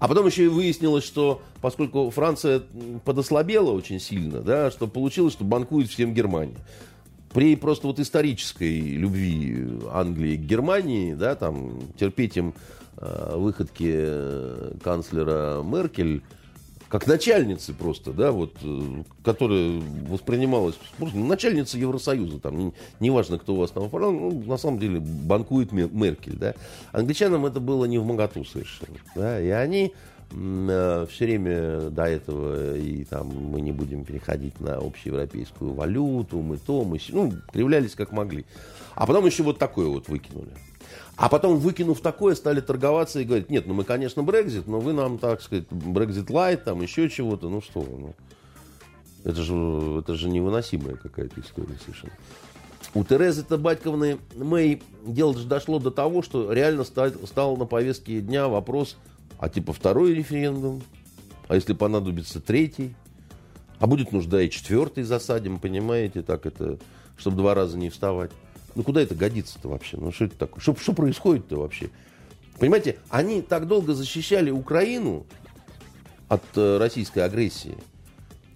[0.00, 2.62] А потом еще и выяснилось, что поскольку Франция
[3.04, 6.56] подослабела очень сильно, да, что получилось, что банкует всем Германия.
[7.34, 12.54] При просто вот исторической любви Англии к Германии, да, там терпеть им
[12.96, 16.22] э, выходки э, канцлера Меркель,
[16.90, 23.54] как начальницы просто, да, вот, э, которая воспринималась просто начальница Евросоюза, там, не- неважно, кто
[23.54, 26.54] у вас там управлял, ну, на самом деле банкует Мер- Меркель, да.
[26.90, 29.94] Англичанам это было не в моготу совершенно, да, и они
[30.30, 36.84] все время до этого, и там мы не будем переходить на общеевропейскую валюту, мы то,
[36.84, 38.44] мы ну, кривлялись как могли.
[38.94, 40.50] А потом еще вот такое вот выкинули.
[41.20, 44.94] А потом, выкинув такое, стали торговаться и говорить, нет, ну мы, конечно, Брекзит, но вы
[44.94, 48.14] нам, так сказать, Брекзит лайт, там еще чего-то, ну что ну.
[49.22, 52.14] Это же, это же невыносимая какая-то история совершенно.
[52.94, 58.22] У Терезы-то Батьковны Мэй дело же дошло до того, что реально ста- стал на повестке
[58.22, 58.96] дня вопрос,
[59.38, 60.82] а типа второй референдум,
[61.48, 62.94] а если понадобится третий,
[63.78, 66.78] а будет нужда и четвертый засадим, понимаете, так это,
[67.18, 68.30] чтобы два раза не вставать.
[68.74, 69.96] Ну куда это годится-то вообще?
[69.96, 70.60] Ну что это такое?
[70.60, 71.90] Что, что происходит-то вообще?
[72.58, 75.26] Понимаете, они так долго защищали Украину
[76.28, 77.76] от э, российской агрессии,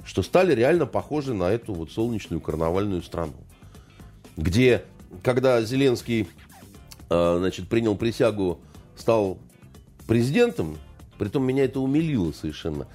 [0.04, 3.34] что стали реально похожи на эту вот солнечную карнавальную страну.
[4.36, 4.84] Где,
[5.22, 6.28] когда Зеленский
[7.08, 8.60] э, значит, принял присягу,
[8.94, 9.38] стал
[10.06, 10.78] президентом,
[11.18, 12.86] притом меня это умилило совершенно,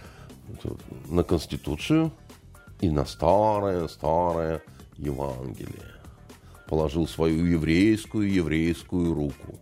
[1.09, 2.11] на Конституцию
[2.81, 4.61] и на старое-старое
[4.97, 5.98] Евангелие.
[6.69, 9.59] Положил свою еврейскую еврейскую руку.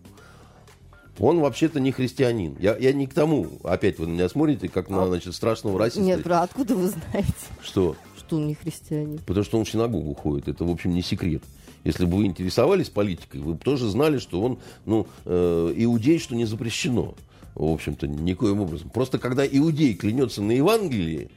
[1.19, 2.55] Он вообще-то не христианин.
[2.59, 3.47] Я, я не к тому.
[3.63, 6.01] Опять вы на меня смотрите, как на значит, страшного расиста.
[6.01, 7.95] Нет, про откуда вы знаете, Что?
[8.27, 9.19] что он не христианин?
[9.19, 10.49] Потому что он в синагогу ходит.
[10.49, 11.43] Это, в общем, не секрет.
[11.85, 16.35] Если бы вы интересовались политикой, вы бы тоже знали, что он ну, э, иудей, что
[16.35, 17.15] не запрещено.
[17.55, 18.89] В общем-то, никоим образом.
[18.89, 21.29] Просто когда иудей клянется на Евангелии,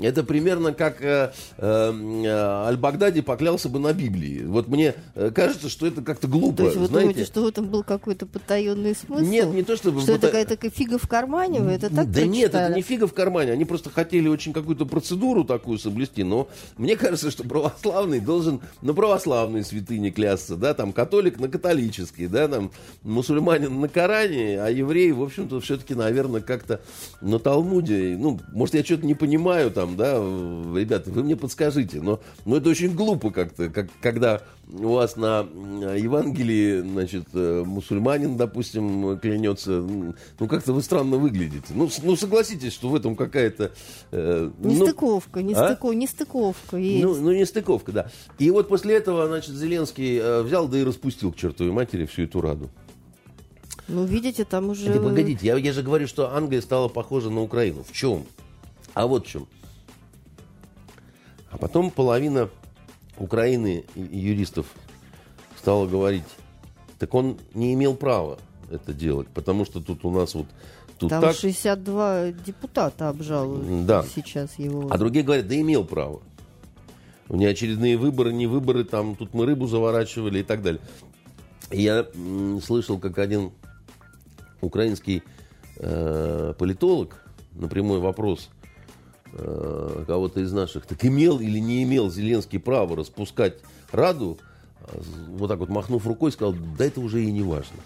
[0.00, 4.44] это примерно как э, э, Аль-Багдади поклялся бы на Библии.
[4.44, 6.58] Вот мне э, кажется, что это как-то глупо.
[6.58, 7.08] То есть вы знаете?
[7.08, 9.24] думаете, что в этом был какой-то потаенный смысл?
[9.24, 10.00] Нет, не то чтобы...
[10.00, 11.60] Что это пота- какая-то фига в кармане?
[11.60, 12.74] Вы это так да нет, это прочитали?
[12.74, 13.52] не фига в кармане.
[13.52, 16.22] Они просто хотели очень какую-то процедуру такую соблюсти.
[16.22, 20.56] Но мне кажется, что православный должен на православной святыне клясться.
[20.56, 22.70] Да, там католик на католический, да, там
[23.02, 26.80] мусульманин на Коране, а еврей, в общем-то, все-таки, наверное, как-то
[27.20, 28.16] на Талмуде.
[28.18, 32.00] Ну, может, я что-то не понимаю там, да, ребята, вы мне подскажите.
[32.00, 37.62] Но, но это очень глупо как-то, как, когда у вас на м, Евангелии, значит, э,
[37.64, 39.80] мусульманин, допустим, клянется.
[39.80, 41.66] Ну, как-то вы странно выглядите.
[41.70, 43.72] Ну, ну согласитесь, что в этом какая-то...
[44.10, 45.42] э, ну, Нестыковка, а?
[45.42, 47.04] нестыковка, нестыковка есть.
[47.04, 48.10] ну, ну, не стыковка, да.
[48.38, 52.22] И вот после этого, значит, Зеленский э, взял, да и распустил к чертовой матери всю
[52.22, 52.70] эту раду.
[53.88, 54.92] Ну, видите, там уже...
[54.92, 57.82] Да погодите, я, я же говорю, что Англия стала похожа на Украину.
[57.82, 58.26] В чем?
[58.92, 59.48] А вот в чем.
[61.50, 62.50] А потом половина
[63.16, 64.66] Украины юристов
[65.58, 66.24] стала говорить,
[66.98, 68.38] так он не имел права
[68.70, 70.46] это делать, потому что тут у нас вот
[70.98, 74.04] тут Там так, 62 депутата обжалуют Да.
[74.14, 74.88] сейчас его.
[74.90, 76.20] а другие говорят, да имел право.
[77.28, 80.80] Внеочередные выборы, не выборы, там тут мы рыбу заворачивали и так далее.
[81.70, 82.06] И я
[82.64, 83.52] слышал, как один
[84.60, 85.22] украинский
[85.76, 87.22] э, политолог
[87.52, 88.48] на прямой вопрос
[90.06, 93.54] кого-то из наших, так имел или не имел Зеленский право распускать
[93.92, 94.38] Раду,
[94.82, 97.76] а, вот так вот махнув рукой, сказал, да это уже и не важно.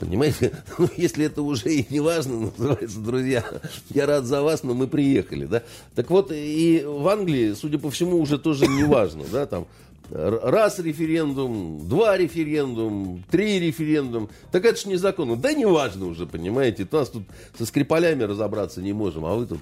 [0.00, 3.44] Понимаете, ну, если это уже и не важно, называется, друзья,
[3.90, 5.62] я рад за вас, но мы приехали, да.
[5.94, 9.66] Так вот, и в Англии, судя по всему, уже тоже не важно, да, там,
[10.10, 15.36] раз референдум, два референдум, три референдум, так это ж незаконно.
[15.36, 17.22] Да не важно уже, понимаете, у нас тут
[17.56, 19.60] со скрипалями разобраться не можем, а вы тут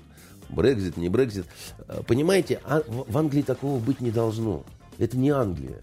[0.53, 1.47] Брекзит, не Брекзит.
[1.89, 4.65] Э, Понимаете, а в в Англии такого быть не должно.
[4.99, 5.81] Это не Англия.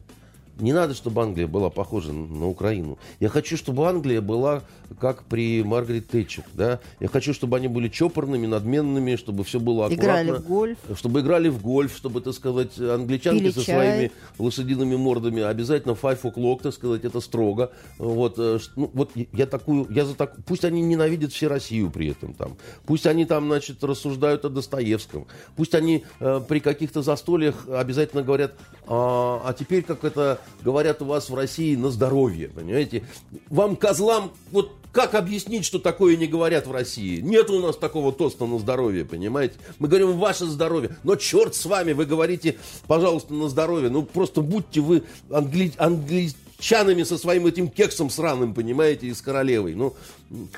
[0.60, 2.98] Не надо, чтобы Англия была похожа на Украину.
[3.20, 4.64] Я хочу, чтобы Англия была
[5.00, 6.44] как при Маргарет Тэтчер.
[6.54, 6.80] Да?
[7.00, 10.04] Я хочу, чтобы они были чопорными, надменными, чтобы все было аккуратно.
[10.04, 10.78] Играли в гольф.
[10.96, 13.76] Чтобы играли в гольф, чтобы, так сказать, англичанки Пили со чай.
[13.76, 17.72] своими лошадиными мордами обязательно five o'clock, так сказать, это строго.
[17.98, 22.10] Вот, э, ну, вот я такую, я за так, пусть они ненавидят все Россию при
[22.10, 27.68] этом там, пусть они там, значит, рассуждают о Достоевском, пусть они э, при каких-то застольях
[27.70, 28.54] обязательно говорят,
[28.88, 33.04] а, а теперь как это говорят у вас в России на здоровье, понимаете?
[33.50, 37.22] Вам козлам вот как объяснить, что такое не говорят в России?
[37.22, 39.56] Нет у нас такого тоста на здоровье, понимаете?
[39.78, 40.98] Мы говорим ваше здоровье.
[41.04, 43.90] Но черт с вами, вы говорите, пожалуйста, на здоровье.
[43.90, 46.32] Ну просто будьте вы англи...
[46.60, 49.76] англичанами со своим этим кексом сраным, понимаете, и с королевой.
[49.76, 49.94] Ну,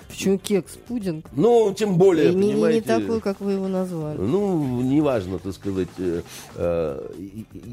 [0.09, 0.77] Почему кекс?
[0.87, 1.25] Пудинг?
[1.33, 2.81] ну тем более, И не, не понимаете.
[2.81, 4.17] такой, как вы его назвали.
[4.17, 6.21] Ну, неважно, так сказать, э,
[6.55, 7.09] э,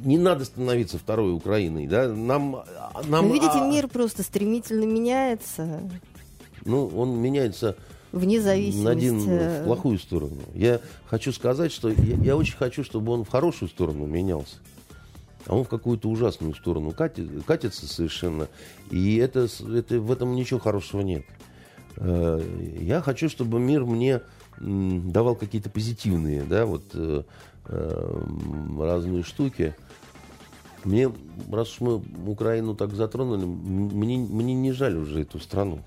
[0.05, 2.09] не надо становиться второй Украиной, да?
[2.09, 2.63] Нам,
[3.09, 5.81] нам, Вы видите, а, мир просто стремительно меняется
[6.65, 7.77] ну, он меняется
[8.13, 8.85] вне зависимости.
[8.85, 10.37] на один в плохую сторону.
[10.55, 14.57] Я хочу сказать, что я, я очень хочу, чтобы он в хорошую сторону менялся.
[15.49, 18.49] А он в какую-то ужасную сторону катит- катится совершенно.
[18.91, 21.25] И это, это, в этом ничего хорошего нет.
[21.97, 22.41] Э,
[22.81, 24.21] Я хочу, чтобы мир мне
[24.61, 27.23] давал какие-то позитивные, да, вот э,
[27.67, 29.75] э, м, разные штуки.
[30.85, 31.11] Мне,
[31.51, 35.81] раз уж мы Украину так затронули, мне, мне не жаль уже эту страну.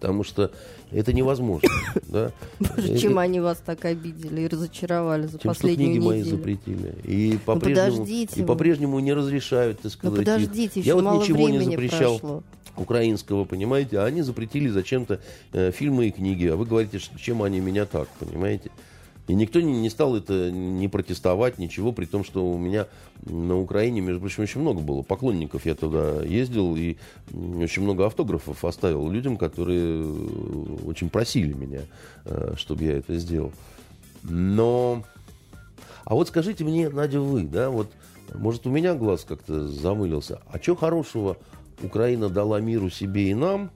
[0.00, 0.50] Потому что
[0.92, 1.68] это невозможно.
[2.08, 2.30] Да?
[2.60, 6.36] Боже, чем они вас так обидели и разочаровали за Тем, что последнюю книги мои неделю?
[6.36, 6.94] запретили.
[7.04, 10.18] И по-прежнему, подождите и по-прежнему не разрешают, так Ну сказать.
[10.18, 12.42] подождите, Я вот ничего не запрещал прошло.
[12.76, 15.20] украинского, понимаете, а они запретили зачем-то
[15.52, 16.46] э, фильмы и книги.
[16.46, 18.70] А вы говорите, что чем они меня так, понимаете?
[19.28, 22.86] И никто не, не стал это не протестовать, ничего, при том, что у меня
[23.24, 25.66] на Украине, между прочим, очень много было поклонников.
[25.66, 26.96] Я туда ездил и
[27.32, 31.80] очень много автографов оставил людям, которые э, очень просили меня,
[32.24, 33.52] э, чтобы я это сделал.
[34.22, 35.02] Но...
[36.04, 37.90] А вот скажите мне, Надя, вы, да, вот,
[38.32, 40.40] может, у меня глаз как-то замылился.
[40.46, 41.36] А что хорошего
[41.82, 43.72] Украина дала миру себе и нам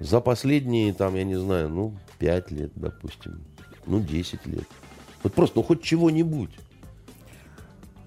[0.00, 3.44] за последние, там, я не знаю, ну, 5 лет, допустим,
[3.86, 4.66] ну, 10 лет.
[5.22, 6.50] Вот просто, ну, хоть чего-нибудь.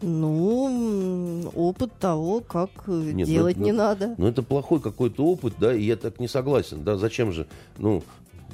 [0.02, 4.16] Ну, опыт того, как э, Нет, ну, делать ну, не надо.
[4.18, 8.04] Ну, это плохой какой-то опыт, да, и я так не согласен, да, зачем же, ну,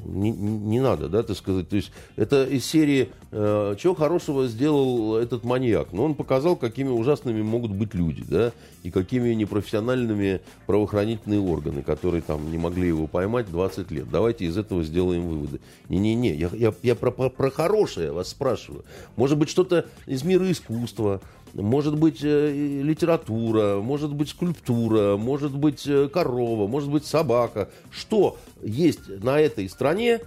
[0.06, 5.18] не, не- надо, да, так сказать, то есть это из серии, э, чего хорошего сделал
[5.18, 8.52] этот маньяк, ну, он показал, какими ужасными могут быть люди, да,
[8.84, 14.58] и какими непрофессиональными правоохранительные органы, которые там не могли его поймать 20 лет, давайте из
[14.58, 15.60] этого сделаем выводы.
[15.90, 18.86] Не-не-не, я, я, я про, про, про хорошее вас спрашиваю,
[19.16, 21.22] может быть, что-то из мира искусства,
[21.56, 27.70] может быть э, литература, может быть скульптура, может быть э, корова, может быть собака.
[27.92, 30.20] Что есть на этой стране,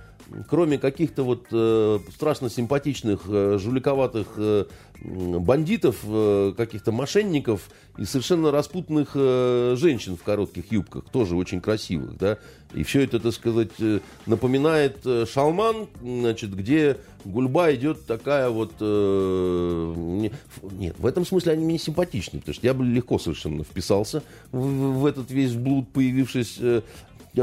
[0.48, 4.64] кроме каких-то вот э, страшно симпатичных, э, жуликоватых э,
[5.00, 12.16] бандитов, э, каких-то мошенников и совершенно распутных э, женщин в коротких юбках, тоже очень красивых,
[12.16, 12.38] да.
[12.74, 18.72] И все это, так сказать, э, напоминает э, шалман, значит, где гульба идет такая вот...
[18.80, 20.28] э,
[20.72, 24.22] нет, в этом смысле они мне симпатичны, потому что я бы легко совершенно вписался
[24.52, 26.82] в, в этот весь блуд, появившись э,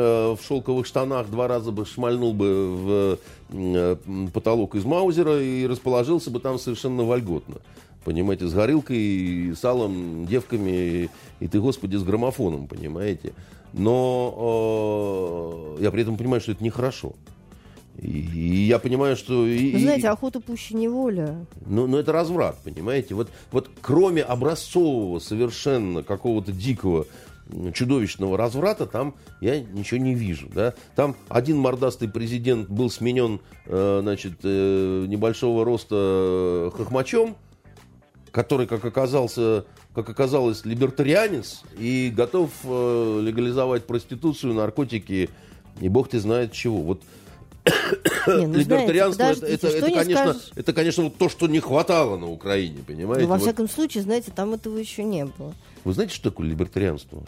[0.01, 3.19] в шелковых штанах, два раза бы шмальнул бы в
[3.51, 3.95] э,
[4.33, 7.55] потолок из Маузера и расположился бы там совершенно вольготно.
[8.03, 13.33] Понимаете, с горилкой, и салом, девками, и, и ты, господи, с граммофоном, понимаете.
[13.73, 17.13] Но э, я при этом понимаю, что это нехорошо.
[17.97, 19.47] И, и я понимаю, что...
[19.47, 21.45] и- Вы знаете, охота пуще неволя.
[21.65, 23.15] ну, ну, это разврат, понимаете?
[23.15, 27.05] Вот, вот кроме образцового, совершенно какого-то дикого,
[27.73, 30.49] чудовищного разврата, там я ничего не вижу.
[30.53, 30.73] Да?
[30.95, 37.35] Там один мордастый президент был сменен, э, значит, э, небольшого роста хохмачом,
[38.31, 45.29] который, как оказался, как оказалось, либертарианец и готов э, легализовать проституцию, наркотики
[45.79, 46.81] и бог ты знает чего.
[46.81, 47.01] Вот
[48.27, 50.51] Не, ну, знаете, либертарианство это, подождите, это, это, не конечно, скажешь?
[50.55, 53.23] это, конечно, вот то, что не хватало на Украине, понимаете?
[53.23, 55.53] Ну, во Вот всяком случае, знаете, там этого еще не было.
[55.85, 57.23] Вы знаете, что такое либертарианство?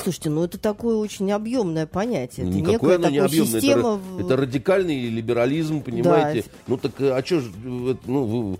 [0.00, 2.46] Слушайте, ну это такое очень объемное понятие.
[2.46, 3.60] Это Никакое оно не объемное.
[3.60, 4.00] Система...
[4.16, 6.42] Это, это радикальный либерализм, понимаете?
[6.42, 6.56] Да.
[6.66, 7.44] Ну так а что ж,
[8.06, 8.58] ну,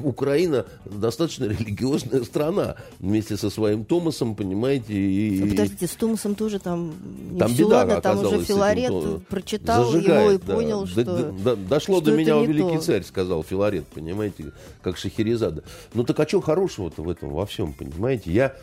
[0.00, 4.94] Украина достаточно религиозная страна вместе со своим Томасом, понимаете?
[4.94, 6.94] И, подождите, с Томасом тоже там
[7.32, 10.54] не там все беда ладно, там уже Филарет этим, прочитал Зажигает, его и да.
[10.54, 11.04] понял, что...
[11.04, 12.82] Да, да, дошло что до меня великий то.
[12.82, 14.52] царь, сказал Филарет, понимаете,
[14.82, 15.62] как Шахерезада.
[15.94, 18.32] Ну так а что хорошего-то в этом во всем, понимаете?
[18.32, 18.54] Я,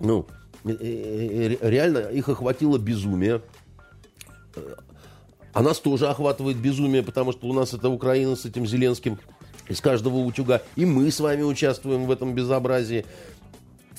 [0.00, 3.42] ну, Э, э, э, реально их охватило безумие.
[5.52, 9.18] А нас тоже охватывает безумие, потому что у нас это Украина с этим Зеленским
[9.68, 10.62] из каждого утюга.
[10.76, 13.04] И мы с вами участвуем в этом безобразии.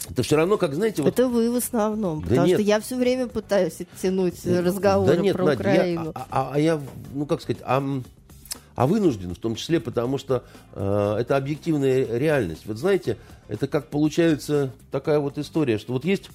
[0.10, 1.02] Это все равно, как знаете...
[1.02, 1.14] Вот...
[1.14, 2.60] Это вы в основном, да потому нет.
[2.60, 6.06] что я все время пытаюсь оттянуть разговоры да нет, про Надя, Украину.
[6.06, 6.82] Я, а, а, а я,
[7.14, 8.02] ну как сказать, а,
[8.76, 10.44] а вынужден в том числе, потому что
[10.74, 12.64] э, это объективная реальность.
[12.66, 16.30] Вот знаете, это как получается такая вот история, что вот есть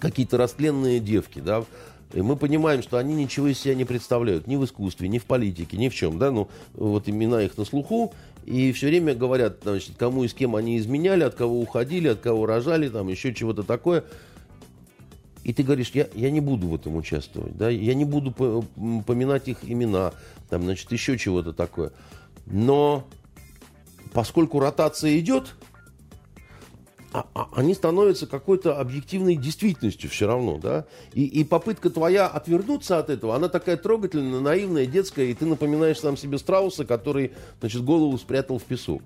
[0.00, 1.64] какие-то растленные девки, да,
[2.12, 5.24] и мы понимаем, что они ничего из себя не представляют ни в искусстве, ни в
[5.26, 8.12] политике, ни в чем, да, ну, вот имена их на слуху,
[8.44, 12.20] и все время говорят, значит, кому и с кем они изменяли, от кого уходили, от
[12.20, 14.04] кого рожали, там, еще чего-то такое.
[15.44, 19.48] И ты говоришь, я, я не буду в этом участвовать, да, я не буду поминать
[19.48, 20.12] их имена,
[20.48, 21.92] там, значит, еще чего-то такое.
[22.46, 23.06] Но
[24.12, 25.54] поскольку ротация идет,
[27.52, 30.84] они становятся какой-то объективной действительностью все равно, да.
[31.12, 35.98] И, и попытка твоя отвернуться от этого, она такая трогательная, наивная, детская, и ты напоминаешь
[35.98, 39.02] сам себе страуса, который, значит, голову спрятал в песок.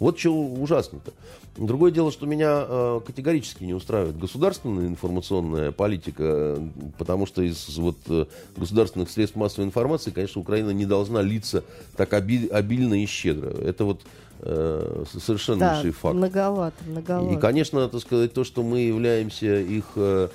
[0.00, 1.12] Вот что ужасно-то.
[1.56, 6.58] Другое дело, что меня э, категорически не устраивает государственная информационная политика,
[6.98, 8.26] потому что из вот, э,
[8.56, 11.62] государственных средств массовой информации, конечно, Украина не должна литься
[11.96, 13.50] так оби- обильно и щедро.
[13.50, 14.00] Это вот
[14.40, 16.14] э, совершеннейший да, факт.
[16.14, 17.34] Многовато, многовато.
[17.34, 20.28] И, конечно, надо сказать, то, что мы являемся их э,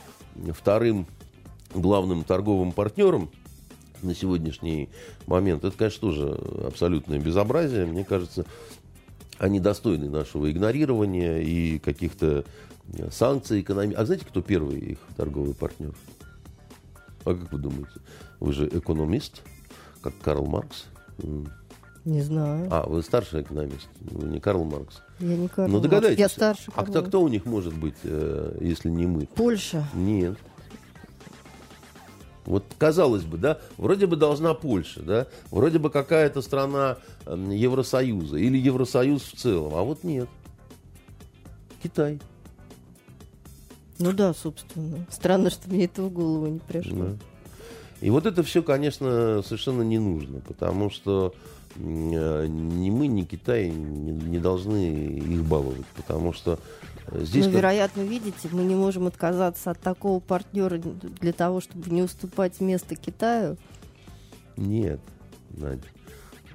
[0.53, 1.07] вторым
[1.73, 3.29] главным торговым партнером
[4.01, 4.89] на сегодняшний
[5.27, 7.85] момент, это, конечно, тоже абсолютное безобразие.
[7.85, 8.45] Мне кажется,
[9.37, 12.45] они достойны нашего игнорирования и каких-то
[13.11, 14.01] санкций экономических.
[14.01, 15.93] А знаете, кто первый их торговый партнер?
[17.25, 17.91] А как вы думаете?
[18.39, 19.41] Вы же экономист,
[20.01, 20.85] как Карл Маркс.
[22.05, 22.67] Не знаю.
[22.71, 25.01] А, вы старший экономист, вы не Карл Маркс.
[25.19, 26.19] Я не Карл Ну, догадайтесь.
[26.19, 26.71] Я старше.
[26.75, 29.25] А кто, кто у них может быть, э, если не мы?
[29.25, 29.85] Польша.
[29.93, 30.37] Нет.
[32.45, 38.37] Вот казалось бы, да, вроде бы должна Польша, да, вроде бы какая-то страна э, Евросоюза
[38.37, 40.27] или Евросоюз в целом, а вот нет.
[41.83, 42.19] Китай.
[43.99, 45.05] Ну да, собственно.
[45.11, 47.05] Странно, что мне это в голову не пришло.
[47.05, 47.15] Да.
[48.01, 51.35] И вот это все, конечно, совершенно не нужно, потому что
[51.75, 56.59] ни мы, ни Китай не, не должны их баловать, потому что
[57.07, 57.45] э, здесь...
[57.45, 57.61] Ну, как...
[57.61, 62.95] вероятно, видите, мы не можем отказаться от такого партнера для того, чтобы не уступать место
[62.95, 63.57] Китаю.
[64.57, 64.99] Нет,
[65.51, 65.87] Надя.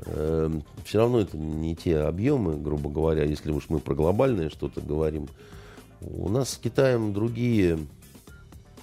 [0.06, 0.50] Э,
[0.84, 5.28] все равно это не те объемы, грубо говоря, если уж мы про глобальное что-то говорим.
[6.00, 7.78] У нас с Китаем другие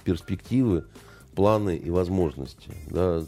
[0.04, 0.84] перспективы,
[1.34, 2.72] планы и возможности.
[2.90, 3.22] Да.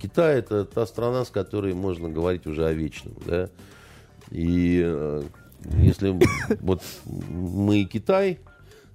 [0.00, 3.48] Китай это та страна, с которой можно говорить уже о вечном, да.
[4.30, 5.22] И э,
[5.80, 6.18] если
[6.60, 8.38] вот мы и Китай,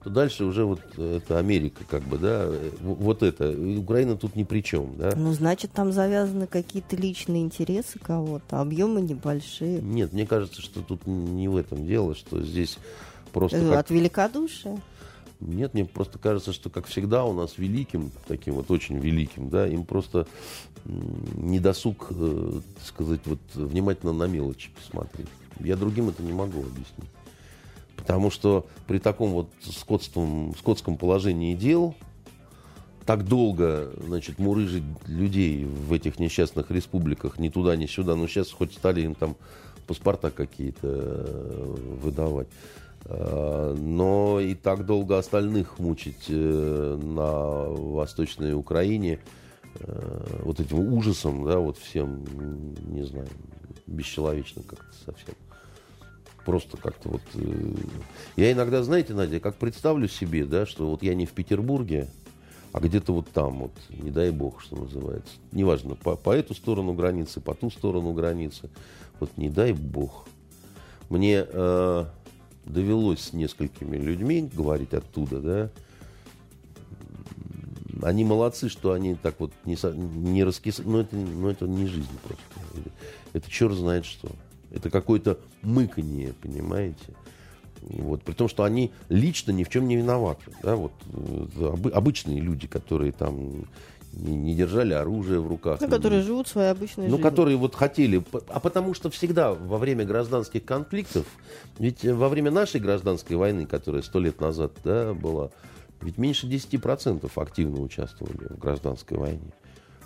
[0.04, 2.50] то дальше уже вот это Америка, как бы, да,
[2.82, 3.50] вот это.
[3.80, 5.14] Украина тут ни при чем, да.
[5.16, 9.82] Ну, значит, там завязаны какие-то личные интересы кого-то, объемы небольшие.
[9.82, 12.78] Нет, мне кажется, что тут не в этом дело, что здесь
[13.32, 13.58] просто...
[13.58, 13.92] Э, от как...
[13.92, 14.78] великодушия?
[15.48, 19.68] Нет, мне просто кажется, что, как всегда, у нас великим, таким вот очень великим, да,
[19.68, 20.28] им просто
[20.86, 25.28] не досуг, э, сказать, вот внимательно на мелочи посмотреть.
[25.60, 27.10] Я другим это не могу объяснить.
[27.96, 31.96] Потому что при таком вот скотском, скотском положении дел
[33.06, 38.16] так долго, значит, мурыжить людей в этих несчастных республиках ни туда, ни сюда.
[38.16, 39.36] Ну, сейчас хоть стали им там
[39.88, 42.48] паспорта какие-то э, выдавать.
[43.06, 49.20] Э, но и так долго остальных мучить э, на Восточной Украине
[49.76, 52.24] э, вот этим ужасом, да, вот всем,
[52.88, 53.28] не знаю,
[53.88, 55.36] бесчеловечно как-то совсем.
[56.46, 57.22] Просто как-то вот...
[58.36, 62.10] Я иногда, знаете, Надя, как представлю себе, да, что вот я не в Петербурге,
[62.74, 65.32] а где-то вот там, вот, не дай бог, что называется.
[65.54, 68.70] Неважно, по, по эту сторону границы, по ту сторону границы.
[69.22, 70.28] Вот не дай бог.
[71.10, 72.06] Мне э,
[72.66, 75.70] довелось с несколькими людьми говорить оттуда, да,
[78.02, 80.90] они молодцы, что они так вот не, не раскисают.
[80.90, 82.44] Но это, но это не жизнь просто.
[83.34, 84.30] Это черт знает что.
[84.72, 87.14] Это какое-то мыканье, понимаете?
[87.82, 90.52] Вот, при том, что они лично ни в чем не виноваты.
[90.62, 93.66] Да, вот, э, обычные люди, которые там
[94.14, 95.82] не, не держали оружие в руках.
[95.82, 97.30] Ну, которые не, живут своей обычной ну, жизнью.
[97.30, 98.24] которые вот хотели.
[98.50, 101.26] А потому что всегда во время гражданских конфликтов,
[101.80, 105.50] ведь во время нашей гражданской войны, которая сто лет назад да, была,
[106.02, 109.54] ведь меньше 10% активно участвовали в гражданской войне.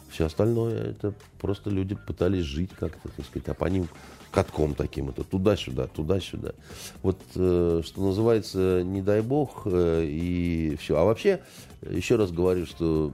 [0.10, 3.88] Все остальное, это просто люди пытались жить как-то, так сказать, а по ним
[4.32, 6.54] катком таким, это туда-сюда, туда-сюда.
[7.02, 10.98] Вот, э, что называется, не дай бог, э, и все.
[10.98, 11.42] А вообще,
[11.90, 13.12] еще раз говорю, что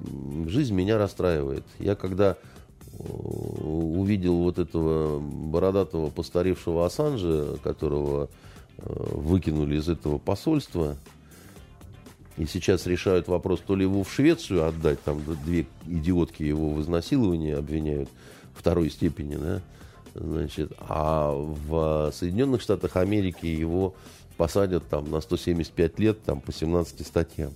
[0.47, 1.63] жизнь меня расстраивает.
[1.79, 8.29] Я когда э, увидел вот этого бородатого постаревшего Ассанжа, которого
[8.77, 10.97] э, выкинули из этого посольства,
[12.37, 16.81] и сейчас решают вопрос, то ли его в Швецию отдать, там две идиотки его в
[16.81, 18.09] изнасиловании обвиняют
[18.55, 19.61] второй степени, да,
[20.13, 23.95] значит, а в Соединенных Штатах Америки его
[24.37, 27.51] посадят там на 175 лет, там по 17 статьям.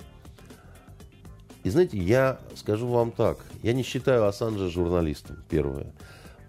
[1.63, 5.87] И знаете, я скажу вам так, я не считаю Ассанжа журналистом, первое.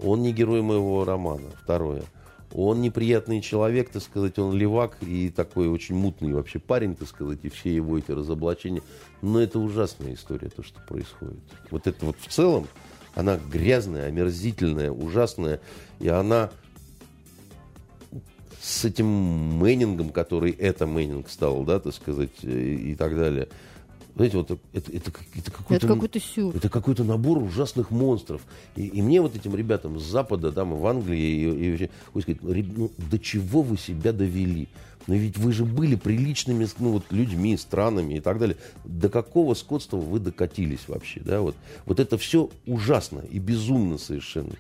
[0.01, 2.03] Он не герой моего романа, второе–
[2.55, 7.41] он неприятный человек, так сказать, он левак и такой очень мутный вообще парень, так сказать,
[7.43, 8.83] и все его эти разоблачения.
[9.21, 11.41] Но это ужасная история, то, что происходит.
[11.71, 12.67] Вот это вот в целом,
[13.19, 15.61] она грязная, омерзительная, ужасная,
[15.99, 16.51] и она
[18.63, 23.49] с этим Мэннингом, который это Мэннинг стал, да, так сказать, и, и так далее–
[24.19, 24.61] знаете, вот это,
[24.93, 25.75] это, это, какой-то...
[25.75, 26.57] Это какой-то сюр.
[26.57, 28.43] Это какой-то набор ужасных монстров.
[28.75, 32.43] И, и мне вот этим ребятам с Запада, там, в Англии, и, и, и сказать,
[32.43, 34.67] ну, ну, до чего вы себя довели?
[35.07, 38.57] Но ведь вы же были приличными ну, вот, людьми, странами и так далее.
[38.85, 41.21] До какого скотства вы докатились вообще?
[41.21, 41.41] Да?
[41.41, 41.55] Вот,
[41.87, 44.53] вот это все ужасно и безумно совершенно.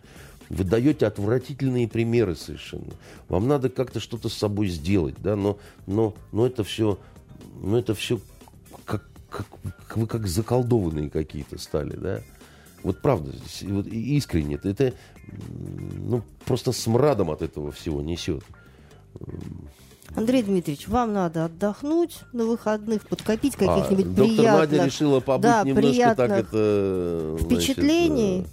[0.50, 2.92] Вы даете отвратительные примеры совершенно.
[3.28, 6.98] Вам надо как-то что-то с собой сделать, да, но, но, но это все,
[7.60, 8.20] но это все
[9.30, 9.46] как,
[9.96, 12.20] вы как заколдованные какие-то стали, да?
[12.82, 13.32] Вот правда,
[13.62, 14.94] вот искренне, это, это
[15.96, 18.44] ну, просто смрадом от этого всего несет.
[20.14, 24.36] Андрей Дмитриевич, вам надо отдохнуть на выходных, подкопить а, каких-нибудь а, приятных...
[24.36, 27.36] Доктор Надя решила побыть да, немножко так это...
[27.40, 28.38] Впечатлений.
[28.38, 28.52] Значит,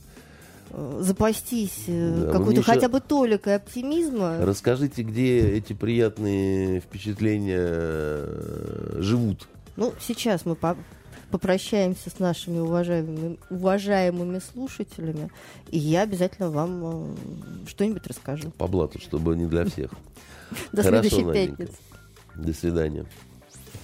[0.71, 4.37] э, запастись э, да, какой-то хотя бы толикой оптимизма.
[4.41, 9.47] Расскажите, где эти приятные впечатления э, живут?
[9.75, 10.77] Ну, сейчас мы по
[11.31, 15.29] попрощаемся с нашими уважаемыми, уважаемыми слушателями,
[15.69, 18.51] и я обязательно вам э, что-нибудь расскажу.
[18.51, 19.91] По блату, чтобы не для всех.
[20.71, 21.73] До следующей пятницы.
[22.35, 23.05] До свидания.